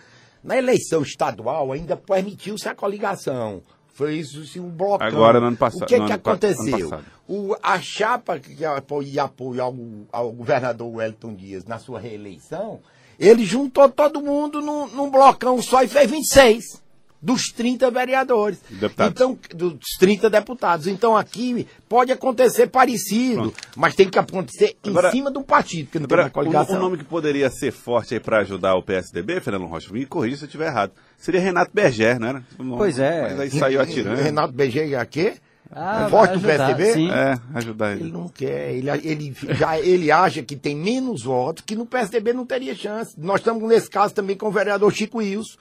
Na 0.44 0.56
eleição 0.56 1.02
estadual 1.02 1.72
ainda 1.72 1.96
permitiu-se 1.96 2.68
a 2.68 2.74
coligação. 2.74 3.62
Foi 3.94 4.16
isso 4.16 4.60
um 4.60 4.68
blocão. 4.68 5.06
Agora, 5.06 5.40
no 5.40 5.46
ano 5.46 5.56
passado- 5.56 5.84
O 5.84 5.86
que, 5.86 5.98
no 5.98 6.06
que 6.06 6.12
ano 6.12 6.20
pa- 6.22 6.30
ano 6.32 6.38
aconteceu? 6.38 7.00
O, 7.26 7.56
a 7.62 7.80
chapa 7.80 8.38
que 8.38 8.62
apoia 8.64 9.22
apoio 9.22 9.62
ao, 9.62 9.74
ao 10.12 10.30
governador 10.32 10.94
Wellington 10.96 11.34
Dias 11.34 11.64
na 11.64 11.78
sua 11.78 11.98
reeleição, 11.98 12.80
ele 13.18 13.46
juntou 13.46 13.88
todo 13.88 14.20
mundo 14.20 14.60
num, 14.60 14.86
num 14.88 15.10
blocão 15.10 15.62
só 15.62 15.82
e 15.82 15.88
fez 15.88 16.10
26. 16.10 16.82
Dos 17.26 17.46
30 17.52 17.90
vereadores. 17.90 18.60
Deputados. 18.70 19.10
Então, 19.12 19.38
dos 19.52 19.80
30 19.98 20.30
deputados. 20.30 20.86
Então 20.86 21.16
aqui 21.16 21.66
pode 21.88 22.12
acontecer 22.12 22.68
parecido, 22.68 23.52
mas 23.74 23.96
tem 23.96 24.08
que 24.08 24.16
acontecer 24.16 24.76
Agora- 24.86 25.08
em 25.08 25.10
cima 25.10 25.28
do 25.28 25.42
partido, 25.42 25.86
porque 25.86 25.98
não 25.98 26.04
Agora, 26.04 26.22
tem 26.22 26.26
uma 26.28 26.30
coligação. 26.30 26.74
um, 26.76 26.78
um 26.78 26.82
nome 26.82 26.98
que 26.98 27.04
poderia 27.04 27.50
ser 27.50 27.72
forte 27.72 28.14
aí 28.14 28.20
para 28.20 28.38
ajudar 28.42 28.76
o 28.76 28.82
PSDB, 28.82 29.40
Fernando 29.40 29.66
Rocha, 29.66 29.92
me 29.92 30.06
corrija 30.06 30.36
se 30.36 30.44
eu 30.44 30.46
estiver 30.46 30.68
errado, 30.68 30.92
seria 31.18 31.40
Renato 31.40 31.72
Berger, 31.74 32.20
não 32.20 32.28
era? 32.28 32.44
Pois 32.56 32.96
é. 33.00 33.22
Mas 33.22 33.40
aí 33.40 33.50
saiu 33.50 33.80
atirando. 33.80 34.22
Renato 34.22 34.52
BG 34.54 34.94
é 34.94 35.04
quê? 35.04 35.34
Ah, 35.72 36.04
é 36.06 36.08
voto 36.08 36.38
do 36.38 36.46
ajudar, 36.48 36.76
PSDB? 36.76 36.92
sim. 36.92 37.10
É, 37.10 37.34
ajudar 37.54 37.90
Ele 37.92 38.04
ele. 38.04 38.12
não 38.12 38.28
quer, 38.28 38.72
ele, 38.72 38.88
ele, 39.02 39.36
já, 39.50 39.76
ele 39.80 40.12
acha 40.12 40.40
que 40.44 40.54
tem 40.54 40.76
menos 40.76 41.24
votos, 41.24 41.64
que 41.66 41.74
no 41.74 41.84
PSDB 41.84 42.32
não 42.32 42.46
teria 42.46 42.72
chance. 42.72 43.18
Nós 43.18 43.40
estamos 43.40 43.60
nesse 43.68 43.90
caso 43.90 44.14
também 44.14 44.36
com 44.36 44.46
o 44.46 44.52
vereador 44.52 44.92
Chico 44.92 45.18
Wilson. 45.18 45.58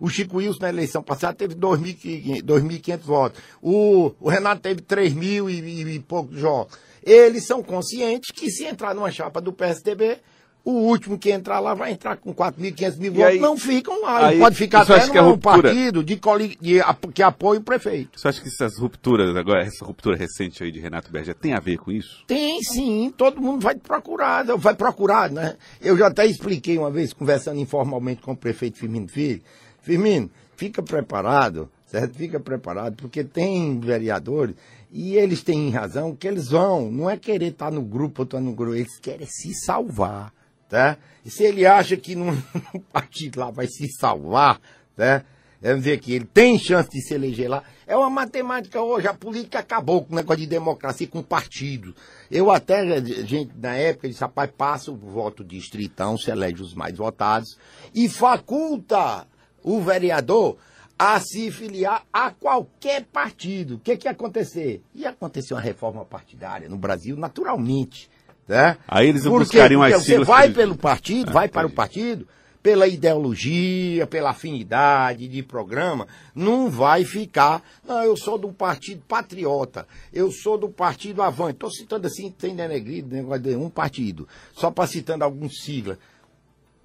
O 0.00 0.08
Chico 0.08 0.36
Wilson 0.38 0.58
na 0.62 0.68
eleição 0.68 1.02
passada 1.02 1.34
teve 1.34 1.54
2.500 1.54 2.42
2.500 2.42 2.98
votos. 3.00 3.40
O, 3.62 4.12
o 4.20 4.28
Renato 4.28 4.62
teve 4.62 4.80
3 4.82 5.12
mil 5.12 5.48
e, 5.50 5.58
e, 5.60 5.94
e 5.96 5.98
poucos 6.00 6.40
votos. 6.40 6.78
Eles 7.02 7.46
são 7.46 7.62
conscientes 7.62 8.30
que 8.30 8.50
se 8.50 8.64
entrar 8.64 8.94
numa 8.94 9.10
chapa 9.10 9.40
do 9.40 9.52
PSDB, 9.52 10.18
o 10.64 10.72
último 10.72 11.16
que 11.18 11.30
entrar 11.30 11.60
lá 11.60 11.72
vai 11.72 11.92
entrar 11.92 12.16
com 12.18 12.34
4.500 12.34 12.96
mil 12.98 13.12
votos. 13.12 13.28
aí- 13.28 13.38
não 13.40 13.56
ficam 13.56 14.02
lá. 14.02 14.26
aí, 14.26 14.38
pode 14.38 14.54
ficar 14.56 14.82
até 14.82 14.94
acha 14.96 15.10
que 15.10 15.18
num 15.20 15.30
ruptura- 15.30 15.62
partido 15.62 16.04
de, 16.04 16.20
de, 16.60 16.80
que 17.14 17.22
apoia 17.22 17.58
o 17.58 17.62
prefeito. 17.62 18.20
Você 18.20 18.28
acha 18.28 18.42
que 18.42 18.48
essas 18.48 18.76
rupturas 18.78 19.34
agora, 19.34 19.62
essa 19.62 19.82
ruptura 19.84 20.16
recente 20.16 20.62
aí 20.62 20.70
de 20.70 20.78
Renato 20.78 21.10
Berger 21.10 21.34
tem 21.34 21.54
a 21.54 21.60
ver 21.60 21.78
com 21.78 21.90
isso? 21.90 22.22
Tem 22.26 22.60
sim, 22.62 23.10
todo 23.16 23.40
mundo 23.40 23.62
vai 23.62 23.76
procurar, 23.76 24.44
vai 24.58 24.74
procurar, 24.74 25.30
né? 25.30 25.56
Eu 25.80 25.96
já 25.96 26.08
até 26.08 26.26
expliquei 26.26 26.76
uma 26.76 26.90
vez, 26.90 27.14
conversando 27.14 27.58
informalmente 27.60 28.20
com 28.20 28.32
o 28.32 28.36
prefeito 28.36 28.76
Firmino 28.78 29.08
Filho. 29.08 29.40
Firmino, 29.88 30.30
fica 30.54 30.82
preparado, 30.82 31.70
certo? 31.86 32.14
Fica 32.14 32.38
preparado, 32.38 32.94
porque 32.96 33.24
tem 33.24 33.80
vereadores 33.80 34.54
e 34.92 35.16
eles 35.16 35.42
têm 35.42 35.70
razão 35.70 36.14
que 36.14 36.28
eles 36.28 36.48
vão, 36.48 36.90
não 36.90 37.08
é 37.08 37.16
querer 37.16 37.52
estar 37.52 37.70
no 37.70 37.80
grupo 37.80 38.20
ou 38.20 38.24
estar 38.26 38.38
no 38.38 38.52
grupo, 38.52 38.74
eles 38.74 38.98
querem 39.00 39.26
se 39.26 39.54
salvar, 39.54 40.30
tá? 40.68 40.98
E 41.24 41.30
se 41.30 41.42
ele 41.42 41.64
acha 41.64 41.96
que 41.96 42.14
no 42.14 42.36
partido 42.92 43.40
lá 43.40 43.50
vai 43.50 43.66
se 43.66 43.88
salvar, 43.98 44.60
né? 44.94 45.24
Vamos 45.60 45.82
ver 45.82 45.98
que 45.98 46.12
ele 46.12 46.26
tem 46.26 46.58
chance 46.58 46.90
de 46.90 47.00
se 47.00 47.14
eleger 47.14 47.48
lá. 47.48 47.64
É 47.84 47.96
uma 47.96 48.08
matemática 48.08 48.80
hoje. 48.80 49.08
A 49.08 49.14
política 49.14 49.58
acabou 49.58 50.04
com 50.04 50.12
o 50.12 50.16
negócio 50.16 50.42
de 50.42 50.46
democracia 50.46 51.08
com 51.08 51.20
partido. 51.20 51.96
Eu 52.30 52.52
até, 52.52 53.02
gente, 53.04 53.50
na 53.56 53.74
época, 53.74 54.06
disse, 54.06 54.20
rapaz, 54.20 54.52
passa 54.56 54.92
o 54.92 54.96
voto 54.96 55.42
distritão, 55.42 56.16
se 56.16 56.30
elege 56.30 56.62
os 56.62 56.74
mais 56.74 56.96
votados, 56.96 57.58
e 57.92 58.08
faculta 58.08 59.26
o 59.62 59.80
vereador 59.80 60.56
a 60.98 61.20
se 61.20 61.50
filiar 61.50 62.02
a 62.12 62.30
qualquer 62.30 63.04
partido. 63.04 63.76
O 63.76 63.78
que 63.78 63.96
que 63.96 64.08
ia 64.08 64.12
acontecer? 64.12 64.82
Ia 64.94 65.10
acontecer 65.10 65.54
uma 65.54 65.60
reforma 65.60 66.04
partidária 66.04 66.68
no 66.68 66.76
Brasil, 66.76 67.16
naturalmente. 67.16 68.10
Né? 68.48 68.76
Aí 68.88 69.08
eles 69.08 69.22
Por 69.22 69.32
quê? 69.42 69.58
buscariam 69.58 69.82
as 69.82 69.90
Porque 69.92 70.04
você 70.04 70.10
siglas 70.10 70.26
vai 70.28 70.48
que 70.48 70.54
pelo 70.54 70.76
partido, 70.76 71.30
Ah, 71.30 71.32
vai 71.32 71.48
para 71.48 71.62
o 71.62 71.64
entendi. 71.66 71.76
partido, 71.76 72.28
pela 72.62 72.88
ideologia, 72.88 74.06
pela 74.06 74.30
afinidade 74.30 75.28
de 75.28 75.42
programa, 75.42 76.08
não 76.34 76.68
vai 76.68 77.04
ficar. 77.04 77.62
Não, 77.86 78.02
eu 78.02 78.16
sou 78.16 78.36
do 78.38 78.50
partido 78.52 79.02
patriota, 79.06 79.86
eu 80.12 80.32
sou 80.32 80.58
do 80.58 80.68
partido 80.68 81.22
Avante. 81.22 81.52
Estou 81.52 81.70
citando 81.70 82.06
assim, 82.06 82.34
sem 82.38 82.56
denegrido, 82.56 83.14
negócio 83.14 83.42
de 83.42 83.54
um 83.54 83.70
partido, 83.70 84.26
só 84.54 84.70
para 84.70 84.86
citando 84.86 85.22
alguns 85.24 85.62
siglas. 85.62 85.98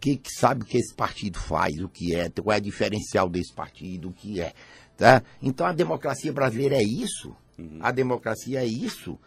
Que, 0.03 0.17
que 0.17 0.29
sabe 0.33 0.63
o 0.63 0.65
que 0.65 0.77
esse 0.77 0.93
partido 0.93 1.39
faz, 1.39 1.81
o 1.81 1.87
que 1.87 2.13
é, 2.13 2.29
qual 2.29 2.53
é 2.53 2.59
o 2.59 2.61
diferencial 2.61 3.29
desse 3.29 3.53
partido, 3.53 4.09
o 4.09 4.11
que 4.11 4.41
é. 4.41 4.51
Tá? 4.97 5.23
Então 5.41 5.65
a 5.65 5.71
democracia 5.71 6.33
brasileira 6.33 6.75
é 6.75 6.83
isso. 6.83 7.33
A 7.79 7.89
democracia 7.89 8.59
é 8.59 8.65
isso. 8.65 9.17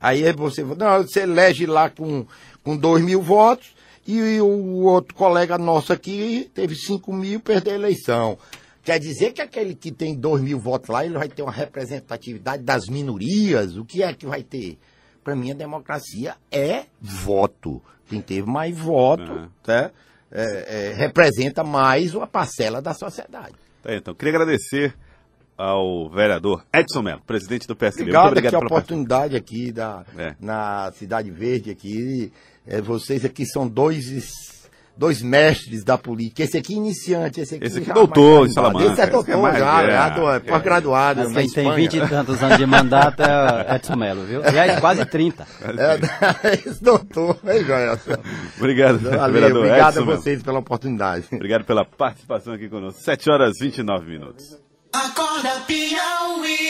Aí 0.00 0.30
você, 0.32 0.62
não, 0.62 1.02
você 1.02 1.22
elege 1.22 1.66
lá 1.66 1.90
com, 1.90 2.24
com 2.62 2.76
2 2.76 3.02
mil 3.02 3.20
votos 3.20 3.74
e, 4.06 4.40
o 4.40 4.84
outro 4.84 5.16
colega 5.16 5.58
nosso 5.58 5.92
aqui 5.92 6.48
teve 6.54 6.76
5 6.76 7.12
mil 7.12 7.40
e 7.40 7.42
perdeu 7.42 7.72
a 7.72 7.76
eleição. 7.76 8.38
Quer 8.84 9.00
dizer 9.00 9.32
que 9.32 9.42
aquele 9.42 9.74
que 9.74 9.90
tem 9.90 10.14
2 10.14 10.42
mil 10.42 10.60
votos 10.60 10.90
lá, 10.90 11.04
ele 11.04 11.18
vai 11.18 11.28
ter 11.28 11.42
uma 11.42 11.50
representatividade 11.50 12.62
das 12.62 12.86
minorias? 12.86 13.76
O 13.76 13.84
que 13.84 14.00
é 14.00 14.12
que 14.12 14.26
vai 14.26 14.44
ter? 14.44 14.78
Para 15.24 15.34
mim, 15.34 15.50
a 15.50 15.54
democracia 15.54 16.36
é 16.52 16.84
voto. 17.00 17.80
Quem 18.06 18.20
teve 18.20 18.46
mais 18.48 18.76
voto 18.76 19.22
Uhum. 19.32 19.48
tá? 19.62 19.90
É, 20.30 20.90
é, 20.90 20.94
representa 20.94 21.64
mais 21.64 22.14
uma 22.14 22.26
parcela 22.26 22.82
da 22.82 22.92
sociedade. 22.92 23.54
Tá 23.82 23.94
então, 23.94 24.14
queria 24.14 24.34
agradecer 24.34 24.94
ao 25.56 26.10
vereador 26.10 26.64
Edson 26.74 27.02
Mello, 27.02 27.22
presidente 27.26 27.66
do 27.68 27.76
PSDB. 27.76 28.10
Obrigado, 28.10 28.22
Muito 28.24 28.32
obrigado 28.38 28.54
aqui 28.54 28.56
a 28.56 28.58
pela 28.68 28.78
oportunidade 28.80 29.36
aqui 29.36 29.72
da, 29.72 30.04
É. 30.18 30.34
na 30.40 30.92
Cidade 30.92 31.30
Verde 31.30 31.70
aqui. 31.70 32.32
É, 32.66 32.80
vocês 32.80 33.24
aqui 33.24 33.46
são 33.46 33.68
dois, 33.68 34.63
dois 34.96 35.20
mestres 35.22 35.82
da 35.82 35.98
política. 35.98 36.42
Esse 36.42 36.56
aqui 36.58 36.74
iniciante, 36.74 37.40
esse 37.40 37.56
aqui 37.56 37.64
Esse 37.66 37.78
aqui 37.78 37.86
já 37.88 37.94
doutor 37.94 38.40
mais 38.40 38.50
em 38.50 38.54
Salamanca, 38.54 38.92
Esse 38.92 39.00
é 39.00 39.06
doutor 39.06 39.32
é 39.32 39.36
mais- 39.36 39.58
já, 39.58 39.82
é, 39.82 39.90
já, 39.90 40.32
é, 40.32 40.36
é. 40.36 40.40
pós-graduado 40.40 41.20
Mas 41.22 41.32
na 41.32 41.40
quem 41.40 41.50
tem. 41.50 41.74
20 41.74 41.94
e 41.96 42.08
tantos 42.08 42.42
anos 42.42 42.58
de 42.58 42.66
mandato 42.66 43.22
é 43.22 43.76
Edson 43.76 43.96
Melo, 43.96 44.24
viu? 44.24 44.42
Aliás, 44.44 44.78
quase 44.80 45.04
30. 45.04 45.46
É, 45.62 46.54
esse 46.68 46.82
doutor, 46.82 47.38
né, 47.42 47.62
Joel? 47.64 47.98
Obrigado, 48.58 48.98
Valeu, 49.00 49.32
vereador 49.32 49.64
obrigado 49.64 49.96
Edson 49.98 50.02
a 50.12 50.16
vocês 50.16 50.42
pela 50.42 50.58
oportunidade. 50.60 51.26
Obrigado 51.32 51.64
pela 51.64 51.84
participação 51.84 52.52
aqui 52.54 52.68
conosco. 52.68 53.00
7 53.00 53.30
horas 53.30 53.60
e 53.60 53.64
29 53.64 54.06
minutos. 54.10 54.58
Acorda 54.92 55.60
Piauí. 55.66 56.64